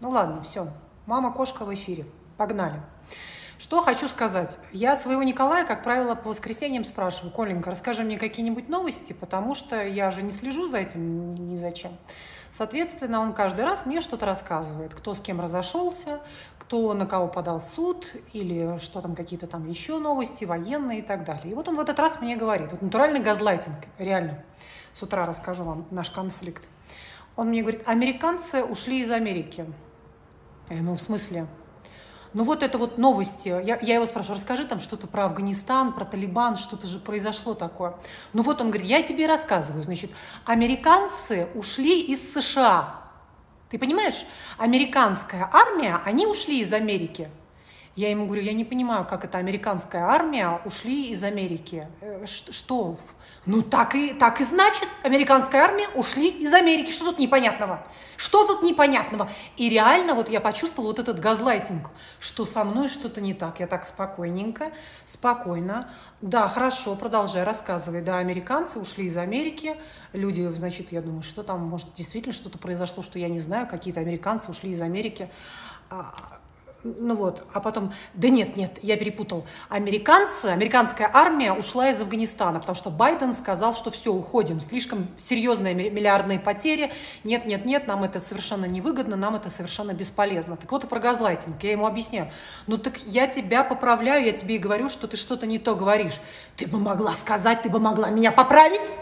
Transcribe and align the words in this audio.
Ну 0.00 0.10
ладно, 0.10 0.42
все. 0.42 0.68
Мама 1.06 1.32
кошка 1.32 1.64
в 1.64 1.74
эфире. 1.74 2.06
Погнали. 2.36 2.80
Что 3.58 3.80
хочу 3.80 4.08
сказать. 4.08 4.58
Я 4.72 4.94
своего 4.94 5.24
Николая, 5.24 5.66
как 5.66 5.82
правило, 5.82 6.14
по 6.14 6.28
воскресеньям 6.28 6.84
спрашиваю, 6.84 7.32
Коленька, 7.32 7.70
расскажи 7.70 8.04
мне 8.04 8.16
какие-нибудь 8.16 8.68
новости, 8.68 9.12
потому 9.12 9.56
что 9.56 9.84
я 9.84 10.12
же 10.12 10.22
не 10.22 10.30
слежу 10.30 10.68
за 10.68 10.78
этим 10.78 11.34
ни 11.34 11.56
зачем. 11.56 11.90
Соответственно, 12.52 13.20
он 13.20 13.32
каждый 13.32 13.64
раз 13.64 13.84
мне 13.84 14.00
что-то 14.00 14.26
рассказывает, 14.26 14.94
кто 14.94 15.12
с 15.12 15.20
кем 15.20 15.40
разошелся, 15.40 16.20
кто 16.60 16.94
на 16.94 17.04
кого 17.04 17.26
подал 17.26 17.58
в 17.58 17.64
суд, 17.64 18.14
или 18.32 18.78
что 18.78 19.00
там 19.00 19.16
какие-то 19.16 19.48
там 19.48 19.68
еще 19.68 19.98
новости, 19.98 20.44
военные 20.44 21.00
и 21.00 21.02
так 21.02 21.24
далее. 21.24 21.50
И 21.50 21.54
вот 21.54 21.66
он 21.66 21.74
в 21.74 21.80
этот 21.80 21.98
раз 21.98 22.20
мне 22.20 22.36
говорит, 22.36 22.70
вот 22.70 22.80
натуральный 22.80 23.20
газлайтинг, 23.20 23.78
реально, 23.98 24.44
с 24.92 25.02
утра 25.02 25.26
расскажу 25.26 25.64
вам 25.64 25.86
наш 25.90 26.10
конфликт. 26.10 26.62
Он 27.34 27.48
мне 27.48 27.62
говорит, 27.62 27.82
американцы 27.86 28.62
ушли 28.62 29.00
из 29.00 29.10
Америки. 29.10 29.66
Я 30.70 30.76
ему, 30.76 30.94
в 30.94 31.02
смысле? 31.02 31.46
Ну 32.34 32.44
вот 32.44 32.62
это 32.62 32.76
вот 32.76 32.98
новости. 32.98 33.48
Я, 33.48 33.78
я 33.80 33.94
его 33.94 34.06
спрашиваю, 34.06 34.38
расскажи 34.38 34.66
там 34.66 34.80
что-то 34.80 35.06
про 35.06 35.24
Афганистан, 35.24 35.92
про 35.92 36.04
Талибан, 36.04 36.56
что-то 36.56 36.86
же 36.86 36.98
произошло 36.98 37.54
такое. 37.54 37.94
Ну 38.34 38.42
вот 38.42 38.60
он 38.60 38.68
говорит, 38.68 38.88
я 38.88 39.02
тебе 39.02 39.26
рассказываю. 39.26 39.82
Значит, 39.82 40.10
американцы 40.44 41.48
ушли 41.54 42.00
из 42.00 42.32
США. 42.32 42.96
Ты 43.70 43.78
понимаешь, 43.78 44.24
американская 44.58 45.48
армия, 45.52 46.00
они 46.04 46.26
ушли 46.26 46.60
из 46.60 46.72
Америки. 46.72 47.30
Я 47.96 48.10
ему 48.10 48.26
говорю, 48.26 48.42
я 48.42 48.52
не 48.52 48.64
понимаю, 48.64 49.04
как 49.04 49.24
это 49.24 49.38
американская 49.38 50.04
армия 50.04 50.60
ушли 50.64 51.10
из 51.10 51.24
Америки. 51.24 51.88
Э, 52.00 52.24
что? 52.26 52.96
Ну 53.48 53.62
так 53.62 53.94
и, 53.94 54.12
так 54.12 54.42
и 54.42 54.44
значит, 54.44 54.86
американская 55.02 55.62
армия 55.62 55.88
ушли 55.94 56.28
из 56.28 56.52
Америки. 56.52 56.90
Что 56.90 57.06
тут 57.06 57.18
непонятного? 57.18 57.82
Что 58.18 58.46
тут 58.46 58.62
непонятного? 58.62 59.30
И 59.56 59.70
реально 59.70 60.14
вот 60.14 60.28
я 60.28 60.42
почувствовала 60.42 60.90
вот 60.90 60.98
этот 60.98 61.18
газлайтинг, 61.18 61.88
что 62.20 62.44
со 62.44 62.62
мной 62.62 62.88
что-то 62.88 63.22
не 63.22 63.32
так. 63.32 63.58
Я 63.58 63.66
так 63.66 63.86
спокойненько, 63.86 64.70
спокойно. 65.06 65.90
Да, 66.20 66.46
хорошо, 66.46 66.94
продолжай, 66.94 67.42
рассказывай. 67.42 68.02
Да, 68.02 68.18
американцы 68.18 68.78
ушли 68.78 69.06
из 69.06 69.16
Америки. 69.16 69.76
Люди, 70.12 70.46
значит, 70.54 70.92
я 70.92 71.00
думаю, 71.00 71.22
что 71.22 71.42
там, 71.42 71.60
может, 71.62 71.94
действительно 71.94 72.34
что-то 72.34 72.58
произошло, 72.58 73.02
что 73.02 73.18
я 73.18 73.28
не 73.28 73.40
знаю. 73.40 73.66
Какие-то 73.66 74.00
американцы 74.00 74.50
ушли 74.50 74.72
из 74.72 74.82
Америки. 74.82 75.30
Ну 76.84 77.16
вот, 77.16 77.42
а 77.52 77.58
потом, 77.58 77.92
да 78.14 78.28
нет, 78.28 78.56
нет, 78.56 78.78
я 78.82 78.96
перепутал. 78.96 79.44
Американцы, 79.68 80.46
американская 80.46 81.10
армия 81.12 81.52
ушла 81.52 81.90
из 81.90 82.00
Афганистана, 82.00 82.60
потому 82.60 82.76
что 82.76 82.90
Байден 82.90 83.34
сказал, 83.34 83.74
что 83.74 83.90
все, 83.90 84.12
уходим, 84.12 84.60
слишком 84.60 85.08
серьезные 85.18 85.74
миллиардные 85.74 86.38
потери, 86.38 86.92
нет, 87.24 87.46
нет, 87.46 87.64
нет, 87.64 87.88
нам 87.88 88.04
это 88.04 88.20
совершенно 88.20 88.64
невыгодно, 88.64 89.16
нам 89.16 89.34
это 89.34 89.50
совершенно 89.50 89.92
бесполезно. 89.92 90.56
Так 90.56 90.70
вот 90.70 90.84
и 90.84 90.86
про 90.86 91.00
газлайтинг, 91.00 91.60
я 91.64 91.72
ему 91.72 91.84
объясняю, 91.84 92.30
ну 92.68 92.78
так 92.78 92.98
я 93.06 93.26
тебя 93.26 93.64
поправляю, 93.64 94.24
я 94.24 94.30
тебе 94.30 94.54
и 94.54 94.58
говорю, 94.58 94.88
что 94.88 95.08
ты 95.08 95.16
что-то 95.16 95.46
не 95.46 95.58
то 95.58 95.74
говоришь. 95.74 96.20
Ты 96.56 96.68
бы 96.68 96.78
могла 96.78 97.12
сказать, 97.12 97.62
ты 97.62 97.70
бы 97.70 97.80
могла 97.80 98.10
меня 98.10 98.30
поправить? 98.30 98.96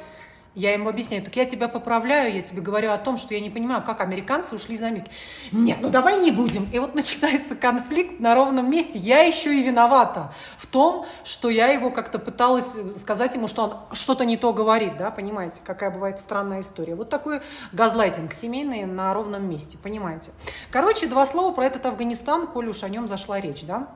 Я 0.57 0.73
ему 0.73 0.89
объясняю, 0.89 1.23
так 1.23 1.37
я 1.37 1.45
тебя 1.45 1.69
поправляю, 1.69 2.35
я 2.35 2.41
тебе 2.41 2.63
говорю 2.63 2.91
о 2.91 2.97
том, 2.97 3.19
что 3.19 3.35
я 3.35 3.41
не 3.41 3.51
понимаю, 3.51 3.83
как 3.83 4.01
американцы 4.01 4.55
ушли 4.55 4.77
из 4.77 4.83
Америки. 4.83 5.11
Нет, 5.53 5.77
ну 5.83 5.91
давай 5.91 6.17
не 6.17 6.31
будем. 6.31 6.67
И 6.73 6.79
вот 6.79 6.95
начинается 6.95 7.55
конфликт 7.55 8.21
на 8.21 8.35
ровном 8.35 8.71
месте. 8.71 8.99
Я 8.99 9.21
еще 9.21 9.55
и 9.55 9.63
виновата 9.63 10.33
в 10.57 10.67
том, 10.67 11.05
что 11.25 11.51
я 11.51 11.67
его 11.67 11.91
как-то 11.91 12.19
пыталась 12.19 12.75
сказать 12.97 13.35
ему, 13.35 13.49
что 13.49 13.65
он 13.65 13.95
что-то 13.95 14.25
не 14.25 14.39
то 14.39 14.55
говорит, 14.55 14.97
да, 14.97 15.11
понимаете, 15.11 15.61
какая 15.63 15.91
бывает 15.91 16.21
странная 16.21 16.63
история. 16.63 16.95
Вот 16.95 17.11
такой 17.11 17.43
газлайтинг 17.73 18.33
семейный 18.33 18.87
на 18.87 19.13
ровном 19.13 19.47
месте, 19.47 19.77
понимаете. 19.77 20.31
Короче, 20.71 21.07
два 21.07 21.27
слова 21.27 21.53
про 21.53 21.67
этот 21.67 21.85
Афганистан, 21.85 22.47
коль 22.47 22.69
уж 22.69 22.83
о 22.83 22.89
нем 22.89 23.09
зашла 23.09 23.39
речь, 23.39 23.65
да 23.65 23.89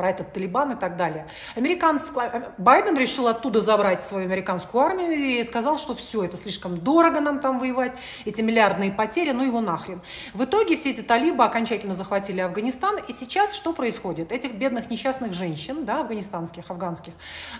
про 0.00 0.08
этот 0.08 0.32
Талибан 0.32 0.72
и 0.72 0.76
так 0.76 0.96
далее. 0.96 1.26
Американский, 1.56 2.18
э, 2.18 2.52
Байден 2.56 2.96
решил 2.96 3.28
оттуда 3.28 3.60
забрать 3.60 4.00
свою 4.00 4.24
американскую 4.24 4.82
армию 4.82 5.12
и 5.12 5.44
сказал, 5.44 5.78
что 5.78 5.94
все, 5.94 6.24
это 6.24 6.38
слишком 6.38 6.78
дорого 6.78 7.20
нам 7.20 7.40
там 7.40 7.58
воевать, 7.58 7.94
эти 8.24 8.40
миллиардные 8.40 8.92
потери, 8.92 9.32
ну 9.32 9.44
его 9.44 9.60
нахрен. 9.60 10.00
В 10.32 10.42
итоге 10.44 10.76
все 10.76 10.92
эти 10.92 11.02
талибы 11.02 11.44
окончательно 11.44 11.92
захватили 11.92 12.40
Афганистан, 12.40 12.96
и 13.08 13.12
сейчас 13.12 13.54
что 13.54 13.74
происходит? 13.74 14.32
Этих 14.32 14.54
бедных 14.54 14.88
несчастных 14.88 15.34
женщин, 15.34 15.84
да, 15.84 16.00
афганистанских, 16.00 16.70
афганских, 16.70 17.12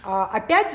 а, 0.02 0.24
опять 0.24 0.74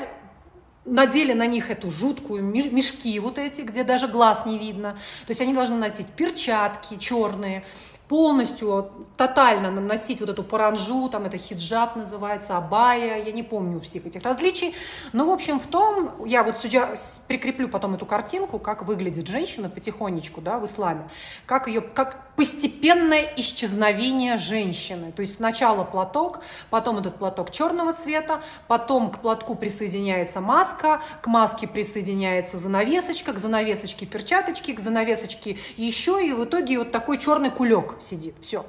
надели 0.84 1.32
на 1.32 1.48
них 1.48 1.68
эту 1.68 1.90
жуткую 1.90 2.44
мешки 2.44 3.18
вот 3.18 3.38
эти, 3.38 3.62
где 3.62 3.82
даже 3.82 4.06
глаз 4.06 4.46
не 4.46 4.56
видно. 4.56 4.92
То 5.26 5.30
есть 5.30 5.40
они 5.40 5.52
должны 5.52 5.74
носить 5.76 6.06
перчатки 6.06 6.96
черные, 6.96 7.64
полностью, 8.08 8.90
тотально 9.16 9.70
наносить 9.70 10.20
вот 10.20 10.28
эту 10.28 10.44
паранжу, 10.44 11.08
там 11.08 11.24
это 11.24 11.38
хиджаб 11.38 11.96
называется, 11.96 12.56
абая, 12.56 13.22
я 13.22 13.32
не 13.32 13.42
помню 13.42 13.80
всех 13.80 14.06
этих 14.06 14.22
различий. 14.22 14.74
Но, 15.12 15.26
в 15.26 15.30
общем, 15.30 15.58
в 15.58 15.66
том, 15.66 16.12
я 16.24 16.42
вот 16.44 16.58
судя, 16.58 16.90
прикреплю 17.26 17.68
потом 17.68 17.94
эту 17.94 18.06
картинку, 18.06 18.58
как 18.58 18.84
выглядит 18.84 19.26
женщина 19.26 19.68
потихонечку, 19.68 20.40
да, 20.40 20.58
в 20.58 20.64
исламе, 20.64 21.08
как 21.46 21.66
ее, 21.68 21.80
как 21.80 22.25
постепенное 22.36 23.32
исчезновение 23.36 24.36
женщины. 24.36 25.10
То 25.12 25.22
есть 25.22 25.36
сначала 25.36 25.84
платок, 25.84 26.40
потом 26.70 26.98
этот 26.98 27.16
платок 27.16 27.50
черного 27.50 27.92
цвета, 27.94 28.42
потом 28.68 29.10
к 29.10 29.20
платку 29.20 29.54
присоединяется 29.54 30.40
маска, 30.40 31.00
к 31.22 31.26
маске 31.26 31.66
присоединяется 31.66 32.58
занавесочка, 32.58 33.32
к 33.32 33.38
занавесочке 33.38 34.06
перчаточки, 34.06 34.72
к 34.72 34.80
занавесочке 34.80 35.58
еще, 35.76 36.24
и 36.24 36.32
в 36.32 36.44
итоге 36.44 36.78
вот 36.78 36.92
такой 36.92 37.18
черный 37.18 37.50
кулек 37.50 37.94
сидит. 38.00 38.34
Все. 38.42 38.66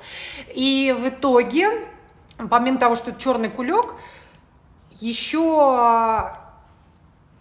И 0.56 0.96
в 0.98 1.10
итоге, 1.10 1.70
помимо 2.50 2.78
того, 2.78 2.96
что 2.96 3.12
это 3.12 3.20
черный 3.22 3.50
кулек, 3.50 3.96
еще 5.00 6.32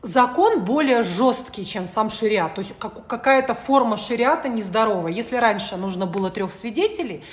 закон 0.03 0.65
более 0.65 1.03
жесткий, 1.03 1.65
чем 1.65 1.87
сам 1.87 2.11
шариат. 2.11 2.55
То 2.55 2.61
есть 2.61 2.75
как, 2.79 3.07
какая-то 3.07 3.55
форма 3.55 3.97
шариата 3.97 4.49
нездоровая. 4.49 5.13
Если 5.13 5.37
раньше 5.37 5.77
нужно 5.77 6.07
было 6.07 6.31
трех 6.31 6.53
свидетелей, 6.53 7.25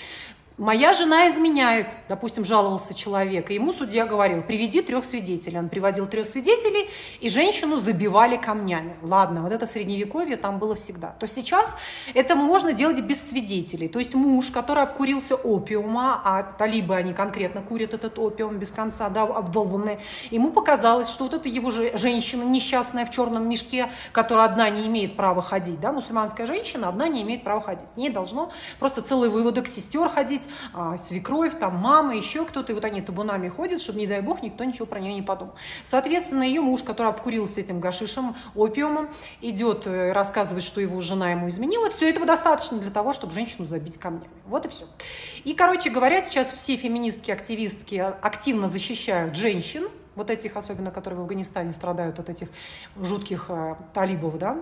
Моя 0.60 0.94
жена 0.94 1.32
изменяет, 1.32 1.88
допустим, 2.08 2.46
жаловался 2.46 2.94
человек, 2.94 3.50
и 3.50 3.56
ему 3.56 3.74
судья 3.74 4.06
говорил, 4.06 4.44
приведи 4.44 4.84
трех 4.84 5.04
свидетелей. 5.04 5.58
Он 5.58 5.68
приводил 5.68 6.06
трех 6.06 6.28
свидетелей, 6.28 6.92
и 7.22 7.30
женщину 7.30 7.80
забивали 7.80 8.38
камнями. 8.38 8.96
Ладно, 9.02 9.42
вот 9.42 9.52
это 9.52 9.66
средневековье 9.66 10.38
там 10.38 10.60
было 10.60 10.76
всегда. 10.76 11.16
То 11.20 11.28
сейчас 11.28 11.76
это 12.14 12.36
можно 12.36 12.72
делать 12.72 13.00
без 13.02 13.30
свидетелей. 13.30 13.88
То 13.88 13.98
есть 13.98 14.14
муж, 14.14 14.52
который 14.52 14.84
обкурился 14.84 15.34
опиума, 15.34 16.22
а 16.24 16.44
талибы, 16.44 16.96
они 16.96 17.14
конкретно 17.14 17.64
курят 17.64 17.96
этот 17.96 18.20
опиум 18.20 18.60
без 18.60 18.72
конца, 18.72 19.10
да, 19.10 19.24
обдолбанные, 19.24 20.02
ему 20.30 20.52
показалось, 20.52 21.10
что 21.10 21.24
вот 21.24 21.34
эта 21.34 21.50
его 21.50 21.72
же 21.72 21.98
женщина 21.98 22.44
несчастная 22.44 23.08
в 23.08 23.10
черном 23.10 23.50
мешке, 23.50 23.90
которая 24.12 24.46
одна 24.46 24.70
не 24.70 24.86
имеет 24.86 25.16
права 25.16 25.42
ходить, 25.42 25.80
да, 25.80 25.92
мусульманская 25.92 26.46
женщина 26.46 26.90
одна 26.90 27.08
не 27.08 27.24
имеет 27.24 27.44
права 27.44 27.62
ходить. 27.62 27.90
С 27.92 27.98
ней 27.98 28.12
должно 28.12 28.52
просто 28.78 29.02
целый 29.02 29.30
выводок 29.30 29.68
сестер 29.68 30.10
ходить, 30.10 30.43
быть 30.44 30.54
а, 30.74 30.98
свекровь, 30.98 31.58
там 31.58 31.78
мама, 31.78 32.16
еще 32.16 32.46
кто-то, 32.46 32.72
и 32.72 32.76
вот 32.76 32.86
они 32.86 33.02
табунами 33.02 33.50
ходят, 33.50 33.82
чтобы, 33.82 34.00
не 34.00 34.08
дай 34.08 34.22
бог, 34.22 34.42
никто 34.42 34.64
ничего 34.64 34.86
про 34.86 35.00
нее 35.00 35.14
не 35.14 35.22
подумал. 35.22 35.56
Соответственно, 35.84 36.44
ее 36.44 36.62
муж, 36.62 36.84
который 36.84 37.10
обкурился 37.10 37.60
этим 37.60 37.80
гашишем, 37.80 38.36
опиумом, 38.56 39.10
идет, 39.42 39.88
э, 39.88 40.12
рассказывает, 40.12 40.64
что 40.64 40.82
его 40.82 41.02
жена 41.02 41.32
ему 41.32 41.50
изменила. 41.50 41.90
Все 41.90 42.10
этого 42.10 42.26
достаточно 42.26 42.78
для 42.78 42.92
того, 42.92 43.14
чтобы 43.14 43.34
женщину 43.34 43.68
забить 43.68 43.98
камнями. 43.98 44.28
Вот 44.46 44.66
и 44.66 44.70
все. 44.70 44.86
И, 45.44 45.54
короче 45.54 45.90
говоря, 45.90 46.22
сейчас 46.22 46.52
все 46.52 46.76
феминистки, 46.76 47.32
активистки 47.32 47.96
активно 47.96 48.70
защищают 48.70 49.36
женщин, 49.36 49.88
вот 50.16 50.30
этих 50.30 50.56
особенно, 50.56 50.92
которые 50.92 51.20
в 51.20 51.24
Афганистане 51.24 51.72
страдают 51.72 52.20
от 52.20 52.30
этих 52.30 52.50
жутких 52.96 53.46
э, 53.50 53.76
талибов, 53.94 54.38
да, 54.38 54.58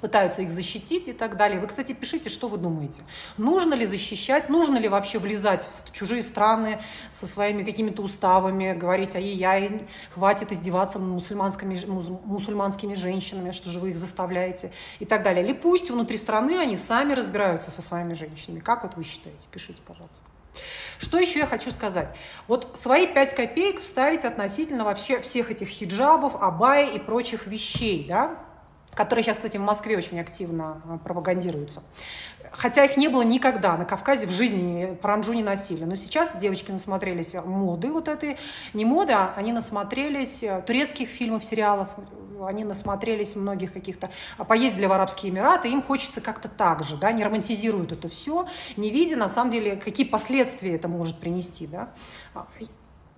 пытаются 0.00 0.42
их 0.42 0.50
защитить 0.50 1.08
и 1.08 1.12
так 1.12 1.36
далее. 1.36 1.60
Вы, 1.60 1.66
кстати, 1.66 1.92
пишите, 1.92 2.28
что 2.28 2.48
вы 2.48 2.58
думаете. 2.58 3.02
Нужно 3.36 3.74
ли 3.74 3.86
защищать, 3.86 4.48
нужно 4.48 4.78
ли 4.78 4.88
вообще 4.88 5.18
влезать 5.18 5.68
в 5.72 5.92
чужие 5.92 6.22
страны 6.22 6.80
со 7.10 7.26
своими 7.26 7.64
какими-то 7.64 8.02
уставами, 8.02 8.72
говорить, 8.72 9.14
ай-яй, 9.16 9.86
хватит 10.14 10.52
издеваться 10.52 10.98
над 10.98 11.08
мусульманскими, 11.08 11.84
мусульманскими 11.86 12.94
женщинами, 12.94 13.50
что 13.50 13.70
же 13.70 13.80
вы 13.80 13.90
их 13.90 13.98
заставляете 13.98 14.72
и 14.98 15.04
так 15.04 15.22
далее. 15.22 15.44
Или 15.44 15.52
пусть 15.52 15.90
внутри 15.90 16.18
страны 16.18 16.58
они 16.58 16.76
сами 16.76 17.12
разбираются 17.12 17.70
со 17.70 17.82
своими 17.82 18.12
женщинами. 18.12 18.60
Как 18.60 18.82
вот 18.82 18.96
вы 18.96 19.04
считаете? 19.04 19.46
Пишите, 19.50 19.80
пожалуйста. 19.86 20.24
Что 20.98 21.18
еще 21.18 21.40
я 21.40 21.46
хочу 21.46 21.70
сказать? 21.70 22.08
Вот 22.48 22.78
свои 22.78 23.06
пять 23.06 23.34
копеек 23.34 23.80
вставить 23.80 24.24
относительно 24.24 24.84
вообще 24.84 25.20
всех 25.20 25.50
этих 25.50 25.68
хиджабов, 25.68 26.34
абай 26.40 26.94
и 26.94 26.98
прочих 26.98 27.46
вещей, 27.46 28.06
да, 28.08 28.38
которые 28.96 29.22
сейчас, 29.22 29.36
кстати, 29.36 29.58
в 29.58 29.60
Москве 29.60 29.96
очень 29.96 30.18
активно 30.18 30.82
а, 30.88 30.98
пропагандируются. 30.98 31.82
Хотя 32.50 32.84
их 32.84 32.96
не 32.96 33.08
было 33.08 33.22
никогда. 33.22 33.76
На 33.76 33.84
Кавказе 33.84 34.26
в 34.26 34.30
жизни 34.30 34.96
паранджу 35.02 35.34
не 35.34 35.42
носили. 35.42 35.84
Но 35.84 35.96
сейчас 35.96 36.34
девочки 36.36 36.70
насмотрелись 36.70 37.34
моды 37.34 37.92
вот 37.92 38.08
этой. 38.08 38.38
Не 38.72 38.86
моды, 38.86 39.12
а 39.12 39.34
они 39.36 39.52
насмотрелись 39.52 40.42
э, 40.42 40.62
турецких 40.66 41.08
фильмов, 41.08 41.44
сериалов. 41.44 41.88
Они 42.42 42.64
насмотрелись 42.64 43.36
многих 43.36 43.74
каких-то... 43.74 44.10
А 44.38 44.44
поездили 44.44 44.86
в 44.86 44.92
Арабские 44.92 45.30
Эмираты, 45.32 45.68
им 45.68 45.82
хочется 45.82 46.20
как-то 46.20 46.48
так 46.48 46.84
же, 46.84 46.96
да, 46.96 47.10
не 47.12 47.24
романтизируют 47.24 47.92
это 47.92 48.10
все, 48.10 48.46
не 48.76 48.90
видя, 48.90 49.16
на 49.16 49.30
самом 49.30 49.50
деле, 49.50 49.76
какие 49.76 50.06
последствия 50.06 50.74
это 50.74 50.86
может 50.86 51.18
принести, 51.18 51.66
да. 51.66 51.88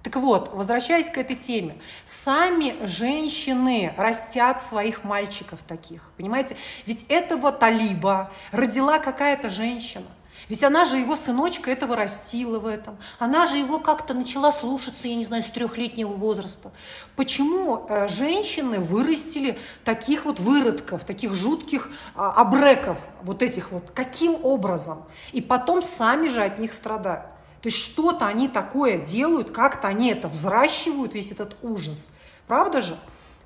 Так 0.09 0.23
вот, 0.23 0.55
возвращаясь 0.55 1.11
к 1.11 1.19
этой 1.19 1.37
теме, 1.37 1.77
сами 2.07 2.87
женщины 2.87 3.93
растят 3.99 4.63
своих 4.63 5.05
мальчиков 5.05 5.63
таких, 5.63 6.01
понимаете? 6.17 6.57
Ведь 6.87 7.05
этого 7.11 7.53
талиба 7.53 8.31
родила 8.51 9.01
какая-то 9.01 9.51
женщина. 9.51 10.07
Ведь 10.49 10.65
она 10.65 10.87
же 10.87 10.97
его 10.97 11.15
сыночка 11.15 11.71
этого 11.71 11.95
растила 11.95 12.59
в 12.59 12.67
этом. 12.67 12.97
Она 13.19 13.45
же 13.45 13.59
его 13.59 13.79
как-то 13.79 14.15
начала 14.15 14.51
слушаться, 14.51 15.09
я 15.09 15.15
не 15.15 15.27
знаю, 15.27 15.43
с 15.43 15.47
трехлетнего 15.47 16.15
возраста. 16.15 16.73
Почему 17.15 17.85
э, 17.87 18.09
женщины 18.09 18.79
вырастили 18.79 19.59
таких 19.85 20.25
вот 20.25 20.41
выродков, 20.41 21.05
таких 21.05 21.35
жутких 21.35 21.91
а, 22.15 22.33
обреков, 22.33 22.97
вот 23.23 23.43
этих 23.43 23.73
вот? 23.73 23.91
Каким 23.91 24.43
образом? 24.43 25.05
И 25.33 25.43
потом 25.43 25.83
сами 25.83 26.29
же 26.29 26.43
от 26.43 26.59
них 26.59 26.73
страдают. 26.73 27.27
То 27.63 27.69
есть 27.69 27.79
что-то 27.79 28.27
они 28.27 28.49
такое 28.49 28.99
делают, 28.99 29.51
как-то 29.51 29.89
они 29.89 30.11
это 30.11 30.29
взращивают, 30.29 31.15
весь 31.15 31.33
этот 31.33 31.57
ужас. 31.63 32.09
Правда 32.47 32.81
же? 32.81 32.97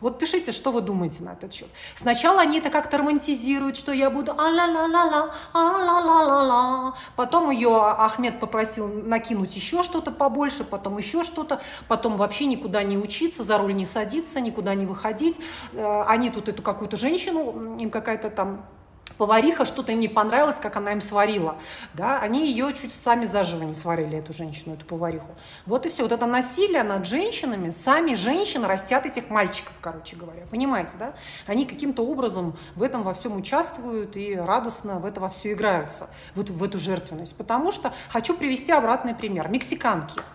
Вот 0.02 0.18
пишите, 0.18 0.50
что 0.50 0.72
вы 0.72 0.80
думаете 0.80 1.22
на 1.22 1.34
этот 1.34 1.54
счет. 1.54 1.68
Сначала 1.94 2.40
они 2.40 2.58
это 2.58 2.70
как-то 2.70 2.98
романтизируют, 2.98 3.76
что 3.76 3.92
я 3.92 4.10
буду 4.10 4.32
а-ла-ла-ла-ла, 4.32 5.32
а-ла-ла-ла-ла. 5.52 6.94
Потом 7.14 7.50
ее 7.50 7.80
Ахмед 7.80 8.40
попросил 8.40 8.88
накинуть 8.88 9.54
еще 9.54 9.84
что-то 9.84 10.10
побольше, 10.10 10.64
потом 10.64 10.98
еще 10.98 11.22
что-то, 11.22 11.60
потом 11.86 12.16
вообще 12.16 12.46
никуда 12.46 12.82
не 12.82 12.98
учиться, 12.98 13.44
за 13.44 13.58
руль 13.58 13.76
не 13.76 13.86
садиться, 13.86 14.40
никуда 14.40 14.74
не 14.74 14.86
выходить. 14.86 15.38
Э, 15.72 16.02
они 16.08 16.30
тут 16.30 16.48
эту 16.48 16.62
какую-то 16.62 16.96
женщину, 16.96 17.76
им 17.78 17.88
какая-то 17.88 18.28
там 18.28 18.66
повариха, 19.16 19.64
что-то 19.64 19.92
им 19.92 20.00
не 20.00 20.08
понравилось, 20.08 20.58
как 20.58 20.76
она 20.76 20.92
им 20.92 21.00
сварила. 21.00 21.56
Да? 21.94 22.18
Они 22.18 22.48
ее 22.48 22.72
чуть 22.74 22.94
сами 22.94 23.26
заживо 23.26 23.62
не 23.62 23.74
сварили, 23.74 24.18
эту 24.18 24.32
женщину, 24.32 24.74
эту 24.74 24.84
повариху. 24.84 25.34
Вот 25.66 25.86
и 25.86 25.90
все. 25.90 26.02
Вот 26.02 26.12
это 26.12 26.26
насилие 26.26 26.82
над 26.82 27.06
женщинами, 27.06 27.70
сами 27.70 28.14
женщины 28.14 28.66
растят 28.66 29.06
этих 29.06 29.30
мальчиков, 29.30 29.72
короче 29.80 30.16
говоря. 30.16 30.42
Понимаете, 30.50 30.96
да? 30.98 31.14
Они 31.46 31.66
каким-то 31.66 32.04
образом 32.04 32.56
в 32.74 32.82
этом 32.82 33.02
во 33.02 33.14
всем 33.14 33.36
участвуют 33.36 34.16
и 34.16 34.34
радостно 34.34 34.98
в 34.98 35.06
это 35.06 35.20
во 35.20 35.28
все 35.28 35.52
играются, 35.52 36.08
в 36.34 36.40
эту, 36.40 36.52
в 36.52 36.64
эту 36.64 36.78
жертвенность. 36.78 37.36
Потому 37.36 37.72
что 37.72 37.92
хочу 38.08 38.34
привести 38.34 38.72
обратный 38.72 39.14
пример. 39.14 39.48
Мексиканки– 39.48 40.20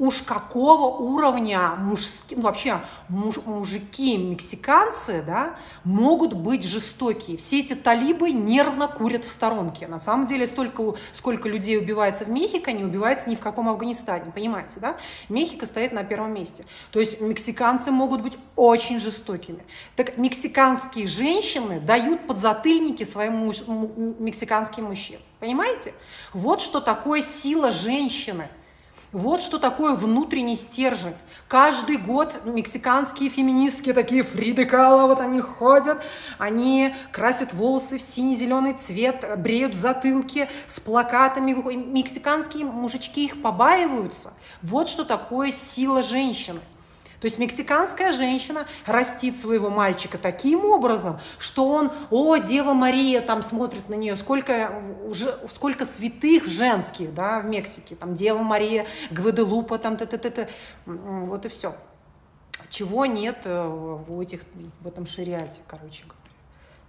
уж 0.00 0.22
какого 0.22 0.96
уровня 0.96 1.74
мужские, 1.76 2.38
ну, 2.38 2.44
вообще 2.44 2.80
муж, 3.10 3.36
мужики 3.44 4.16
мексиканцы, 4.16 5.22
да, 5.26 5.56
могут 5.84 6.32
быть 6.32 6.64
жестокие. 6.64 7.36
Все 7.36 7.60
эти 7.60 7.74
талибы 7.74 8.30
нервно 8.30 8.88
курят 8.88 9.26
в 9.26 9.30
сторонке. 9.30 9.86
На 9.86 9.98
самом 9.98 10.24
деле 10.24 10.46
столько, 10.46 10.94
сколько 11.12 11.50
людей 11.50 11.76
убивается 11.76 12.24
в 12.24 12.30
Мехико, 12.30 12.72
не 12.72 12.82
убивается 12.82 13.28
ни 13.28 13.34
в 13.34 13.40
каком 13.40 13.68
Афганистане, 13.68 14.32
понимаете, 14.32 14.80
да? 14.80 14.96
Мехико 15.28 15.66
стоит 15.66 15.92
на 15.92 16.02
первом 16.02 16.32
месте. 16.32 16.64
То 16.92 16.98
есть 16.98 17.20
мексиканцы 17.20 17.90
могут 17.90 18.22
быть 18.22 18.38
очень 18.56 19.00
жестокими. 19.00 19.62
Так 19.96 20.16
мексиканские 20.16 21.06
женщины 21.06 21.78
дают 21.78 22.26
подзатыльники 22.26 23.02
своим 23.02 23.34
муж, 23.36 23.58
мексиканским 23.66 24.84
мужчинам. 24.84 25.20
Понимаете? 25.40 25.92
Вот 26.32 26.62
что 26.62 26.80
такое 26.80 27.20
сила 27.20 27.70
женщины– 27.70 28.48
вот 29.12 29.42
что 29.42 29.58
такое 29.58 29.94
внутренний 29.94 30.56
стержень. 30.56 31.14
Каждый 31.48 31.96
год 31.96 32.42
мексиканские 32.44 33.28
феминистки, 33.28 33.92
такие 33.92 34.22
Фриды 34.22 34.64
Кала, 34.66 35.08
вот 35.08 35.20
они 35.20 35.40
ходят, 35.40 36.00
они 36.38 36.94
красят 37.10 37.52
волосы 37.52 37.98
в 37.98 38.02
синий-зеленый 38.02 38.74
цвет, 38.74 39.24
бреют 39.38 39.74
затылки 39.74 40.48
с 40.66 40.78
плакатами. 40.78 41.52
Мексиканские 41.52 42.66
мужички 42.66 43.24
их 43.24 43.42
побаиваются. 43.42 44.32
Вот 44.62 44.88
что 44.88 45.04
такое 45.04 45.50
сила 45.50 46.04
женщины. 46.04 46.60
То 47.20 47.26
есть 47.26 47.38
мексиканская 47.38 48.12
женщина 48.12 48.66
растит 48.86 49.38
своего 49.38 49.68
мальчика 49.68 50.16
таким 50.16 50.64
образом, 50.64 51.20
что 51.38 51.68
он, 51.68 51.92
о, 52.10 52.36
Дева 52.38 52.72
Мария, 52.72 53.20
там 53.20 53.42
смотрит 53.42 53.88
на 53.90 53.94
нее, 53.94 54.16
сколько, 54.16 54.82
уже, 55.06 55.38
сколько 55.54 55.84
святых 55.84 56.46
женских, 56.46 57.14
да, 57.14 57.40
в 57.40 57.44
Мексике, 57.44 57.94
там 57.94 58.14
Дева 58.14 58.38
Мария, 58.38 58.86
Гваделупа, 59.10 59.78
там, 59.78 59.98
т 59.98 60.06
-т 60.06 60.18
-т 60.18 60.48
-т, 60.86 61.26
вот 61.26 61.44
и 61.44 61.48
все. 61.50 61.74
Чего 62.70 63.04
нет 63.04 63.38
э, 63.44 63.66
в, 63.66 64.20
этих, 64.20 64.42
в 64.80 64.86
этом 64.86 65.06
шариате, 65.06 65.60
короче 65.66 66.04
говоря. 66.04 66.20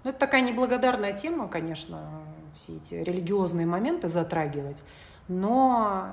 Ну, 0.04 0.10
это 0.12 0.20
такая 0.20 0.42
неблагодарная 0.42 1.14
тема, 1.14 1.48
конечно, 1.48 2.10
все 2.56 2.78
эти 2.78 2.96
религиозные 2.96 3.66
моменты 3.66 4.08
затрагивать, 4.08 4.84
но 5.28 6.12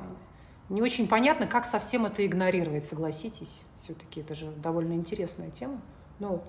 не 0.68 0.82
очень 0.82 1.08
понятно, 1.08 1.46
как 1.46 1.64
совсем 1.64 2.04
это 2.06 2.26
игнорировать, 2.26 2.84
согласитесь. 2.84 3.62
Все-таки 3.76 4.20
это 4.20 4.34
же 4.34 4.50
довольно 4.50 4.92
интересная 4.92 5.50
тема. 5.50 5.80
Ну, 6.18 6.42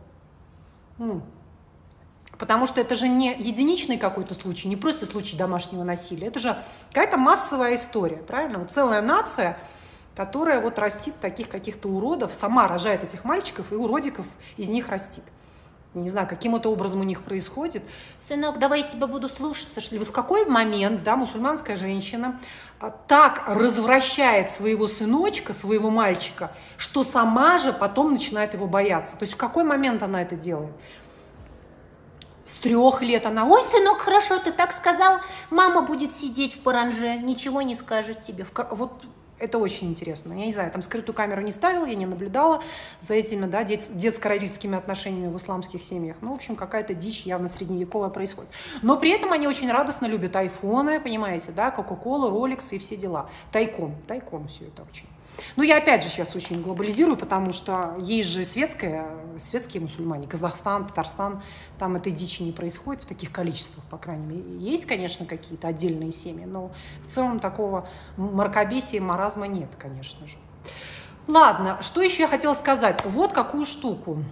потому 2.37 2.65
что 2.65 2.81
это 2.81 2.95
же 2.95 3.07
не 3.07 3.33
единичный 3.33 3.97
какой-то 3.97 4.33
случай, 4.33 4.67
не 4.67 4.75
просто 4.75 5.05
случай 5.05 5.37
домашнего 5.37 5.83
насилия. 5.83 6.27
Это 6.27 6.39
же 6.39 6.61
какая-то 6.89 7.17
массовая 7.17 7.75
история, 7.75 8.17
правильно? 8.17 8.59
Вот 8.59 8.71
целая 8.71 9.01
нация, 9.01 9.57
которая 10.15 10.59
вот 10.59 10.77
растит 10.79 11.15
таких 11.21 11.47
каких-то 11.47 11.87
уродов, 11.87 12.33
сама 12.33 12.67
рожает 12.67 13.03
этих 13.03 13.23
мальчиков 13.23 13.71
и 13.71 13.75
уродиков 13.75 14.25
из 14.57 14.67
них 14.67 14.89
растит 14.89 15.23
не 15.95 16.07
знаю, 16.07 16.27
каким 16.27 16.55
это 16.55 16.69
образом 16.69 17.01
у 17.01 17.03
них 17.03 17.23
происходит. 17.23 17.83
Сынок, 18.19 18.59
давай 18.59 18.81
я 18.81 18.87
тебя 18.87 19.07
буду 19.07 19.27
слушаться. 19.27 19.81
Что 19.81 19.95
ли? 19.95 19.99
Вот 19.99 20.09
в 20.09 20.11
какой 20.11 20.45
момент, 20.45 21.03
да, 21.03 21.15
мусульманская 21.15 21.77
женщина 21.77 22.39
а, 22.79 22.91
так 22.91 23.43
развращает 23.47 24.51
своего 24.51 24.87
сыночка, 24.87 25.51
своего 25.51 25.89
мальчика, 25.89 26.51
что 26.77 27.03
сама 27.03 27.57
же 27.57 27.73
потом 27.73 28.13
начинает 28.13 28.53
его 28.53 28.67
бояться. 28.67 29.17
То 29.17 29.23
есть 29.23 29.33
в 29.33 29.37
какой 29.37 29.63
момент 29.63 30.03
она 30.03 30.21
это 30.21 30.35
делает? 30.35 30.73
С 32.45 32.57
трех 32.57 33.01
лет 33.01 33.25
она, 33.25 33.45
ой, 33.45 33.63
сынок, 33.63 33.99
хорошо, 33.99 34.37
ты 34.39 34.51
так 34.51 34.71
сказал, 34.71 35.17
мама 35.49 35.81
будет 35.81 36.15
сидеть 36.15 36.55
в 36.55 36.59
паранже, 36.61 37.15
ничего 37.15 37.61
не 37.63 37.75
скажет 37.75 38.21
тебе. 38.23 38.45
Вот 38.71 39.03
это 39.39 39.57
очень 39.57 39.89
интересно. 39.89 40.33
Я 40.33 40.45
не 40.45 40.53
знаю, 40.53 40.71
там 40.71 40.81
скрытую 40.81 41.15
камеру 41.15 41.41
не 41.41 41.51
ставила, 41.51 41.85
я 41.85 41.95
не 41.95 42.05
наблюдала 42.05 42.63
за 43.01 43.15
этими 43.15 43.45
да, 43.45 43.63
дет, 43.63 43.81
детско-родительскими 43.89 44.77
отношениями 44.77 45.31
в 45.31 45.37
исламских 45.37 45.83
семьях. 45.83 46.17
Ну, 46.21 46.31
в 46.31 46.35
общем, 46.35 46.55
какая-то 46.55 46.93
дичь 46.93 47.21
явно 47.21 47.47
средневековая 47.47 48.09
происходит. 48.09 48.51
Но 48.81 48.97
при 48.97 49.11
этом 49.11 49.31
они 49.31 49.47
очень 49.47 49.71
радостно 49.71 50.05
любят 50.05 50.35
айфоны, 50.35 50.99
понимаете, 50.99 51.51
да, 51.51 51.71
Кока-Колу, 51.71 52.29
Роликсы 52.29 52.75
и 52.75 52.79
все 52.79 52.95
дела. 52.95 53.29
Тайком, 53.51 53.95
тайком 54.07 54.47
все 54.47 54.65
это 54.65 54.83
очень. 54.83 55.07
Ну, 55.55 55.63
я 55.63 55.77
опять 55.77 56.03
же 56.03 56.09
сейчас 56.09 56.35
очень 56.35 56.61
глобализирую, 56.61 57.17
потому 57.17 57.53
что 57.53 57.95
есть 57.99 58.29
же 58.29 58.45
светская, 58.45 59.07
светские 59.37 59.81
мусульмане, 59.81 60.27
Казахстан, 60.27 60.85
Татарстан, 60.85 61.41
там 61.77 61.95
этой 61.95 62.11
дичи 62.11 62.43
не 62.43 62.51
происходит 62.51 63.03
в 63.03 63.05
таких 63.05 63.31
количествах, 63.31 63.83
по 63.85 63.97
крайней 63.97 64.25
мере. 64.25 64.57
Есть, 64.57 64.85
конечно, 64.85 65.25
какие-то 65.25 65.67
отдельные 65.67 66.11
семьи, 66.11 66.45
но 66.45 66.71
в 67.03 67.07
целом 67.07 67.39
такого 67.39 67.87
мракобесия, 68.17 69.01
маразма 69.01 69.47
нет, 69.47 69.69
конечно 69.77 70.27
же. 70.27 70.37
Ладно, 71.27 71.77
что 71.81 72.01
еще 72.01 72.23
я 72.23 72.27
хотела 72.27 72.53
сказать? 72.55 73.03
Вот 73.05 73.33
какую 73.33 73.65
штуку. 73.65 74.23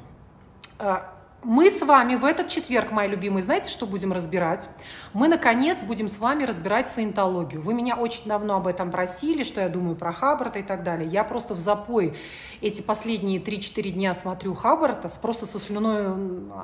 Мы 1.49 1.71
с 1.71 1.81
вами 1.81 2.15
в 2.15 2.25
этот 2.25 2.49
четверг, 2.49 2.91
мои 2.91 3.07
любимые, 3.07 3.41
знаете, 3.41 3.69
что 3.69 3.85
будем 3.85 4.11
разбирать? 4.11 4.67
Мы, 5.13 5.29
наконец, 5.29 5.81
будем 5.81 6.09
с 6.09 6.19
вами 6.19 6.43
разбирать 6.43 6.89
саентологию. 6.89 7.61
Вы 7.61 7.73
меня 7.73 7.95
очень 7.95 8.25
давно 8.25 8.57
об 8.57 8.67
этом 8.67 8.91
просили, 8.91 9.43
что 9.43 9.61
я 9.61 9.69
думаю 9.69 9.95
про 9.95 10.11
Хаббарта 10.11 10.59
и 10.59 10.61
так 10.61 10.83
далее. 10.83 11.07
Я 11.09 11.23
просто 11.23 11.53
в 11.53 11.59
запой 11.59 12.17
эти 12.59 12.81
последние 12.81 13.39
3-4 13.39 13.91
дня 13.91 14.13
смотрю 14.13 14.55
Хаббарта, 14.55 15.07
просто 15.21 15.45
со 15.45 15.57
слюной 15.57 16.09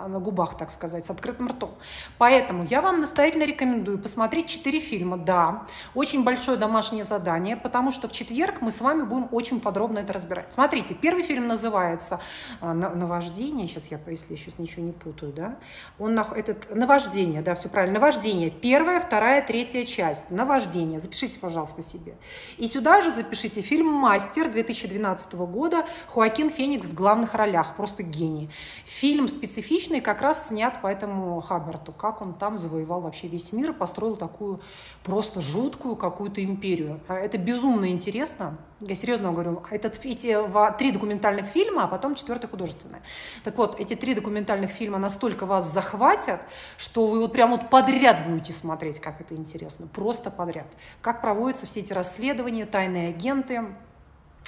на 0.09 0.19
губах, 0.19 0.57
так 0.57 0.69
сказать, 0.69 1.05
с 1.05 1.09
открытым 1.09 1.47
ртом. 1.47 1.71
Поэтому 2.17 2.67
я 2.69 2.81
вам 2.81 2.99
настоятельно 2.99 3.43
рекомендую 3.43 3.99
посмотреть 3.99 4.47
4 4.47 4.81
фильма. 4.81 5.15
Да, 5.15 5.65
очень 5.95 6.25
большое 6.25 6.57
домашнее 6.57 7.05
задание, 7.05 7.55
потому 7.55 7.91
что 7.91 8.09
в 8.09 8.11
четверг 8.11 8.59
мы 8.59 8.69
с 8.69 8.81
вами 8.81 9.03
будем 9.03 9.29
очень 9.31 9.61
подробно 9.61 9.99
это 9.99 10.11
разбирать. 10.11 10.51
Смотрите, 10.51 10.93
первый 10.93 11.23
фильм 11.23 11.47
называется 11.47 12.19
э, 12.59 12.73
«Наваждение». 12.73 13.69
Сейчас 13.69 13.85
я, 13.89 13.97
если 14.07 14.33
еще 14.33 14.51
ничего 14.57 14.72
ничего 14.73 14.85
не 14.85 14.91
путаю, 14.91 15.31
да? 15.33 15.57
Он, 15.99 16.17
этот, 16.17 16.73
наваждение, 16.73 17.41
да, 17.41 17.55
все 17.55 17.69
правильно, 17.69 17.99
наваждение. 17.99 18.49
Первая, 18.49 18.99
вторая, 18.99 19.45
третья 19.45 19.85
часть. 19.85 20.31
Наваждение. 20.31 20.99
Запишите, 20.99 21.39
пожалуйста, 21.39 21.81
себе. 21.81 22.15
И 22.57 22.67
сюда 22.67 23.01
же 23.01 23.11
запишите 23.11 23.61
фильм 23.61 23.87
«Мастер» 23.87 24.51
2012 24.51 25.33
года. 25.33 25.85
Хуакин 26.07 26.49
Феникс 26.49 26.87
в 26.87 26.93
главных 26.93 27.33
ролях. 27.33 27.75
Просто 27.75 28.03
гений. 28.03 28.49
Фильм 28.85 29.27
специфичный, 29.27 30.01
как 30.01 30.21
раз 30.21 30.49
снят 30.49 30.81
по 30.81 30.87
этому 30.87 31.41
Хаббарту. 31.41 31.91
Как 31.91 32.21
он 32.21 32.33
там 32.33 32.57
завоевал 32.57 33.01
вообще 33.01 33.27
весь 33.27 33.51
мир 33.53 33.73
построил 33.73 34.15
такую 34.15 34.61
просто 35.03 35.41
жуткую 35.41 35.95
какую-то 35.95 36.43
империю. 36.43 36.99
А 37.07 37.15
это 37.15 37.37
безумно 37.37 37.89
интересно. 37.89 38.57
Я 38.85 38.95
серьезно 38.95 39.31
говорю, 39.31 39.63
этот, 39.71 40.03
эти 40.03 40.37
три 40.77 40.91
документальных 40.91 41.45
фильма, 41.45 41.83
а 41.83 41.87
потом 41.87 42.15
четвертый 42.15 42.47
художественный. 42.47 42.99
Так 43.43 43.57
вот, 43.57 43.79
эти 43.79 43.95
три 43.95 44.13
документальных 44.13 44.71
фильма 44.71 44.97
настолько 44.97 45.45
вас 45.45 45.71
захватят, 45.71 46.41
что 46.77 47.07
вы 47.07 47.19
вот 47.19 47.31
прям 47.31 47.51
вот 47.51 47.69
подряд 47.69 48.27
будете 48.27 48.51
смотреть, 48.51 48.99
как 48.99 49.21
это 49.21 49.35
интересно. 49.35 49.87
Просто 49.87 50.31
подряд. 50.31 50.67
Как 51.01 51.21
проводятся 51.21 51.65
все 51.65 51.79
эти 51.79 51.93
расследования, 51.93 52.65
тайные 52.65 53.09
агенты, 53.09 53.63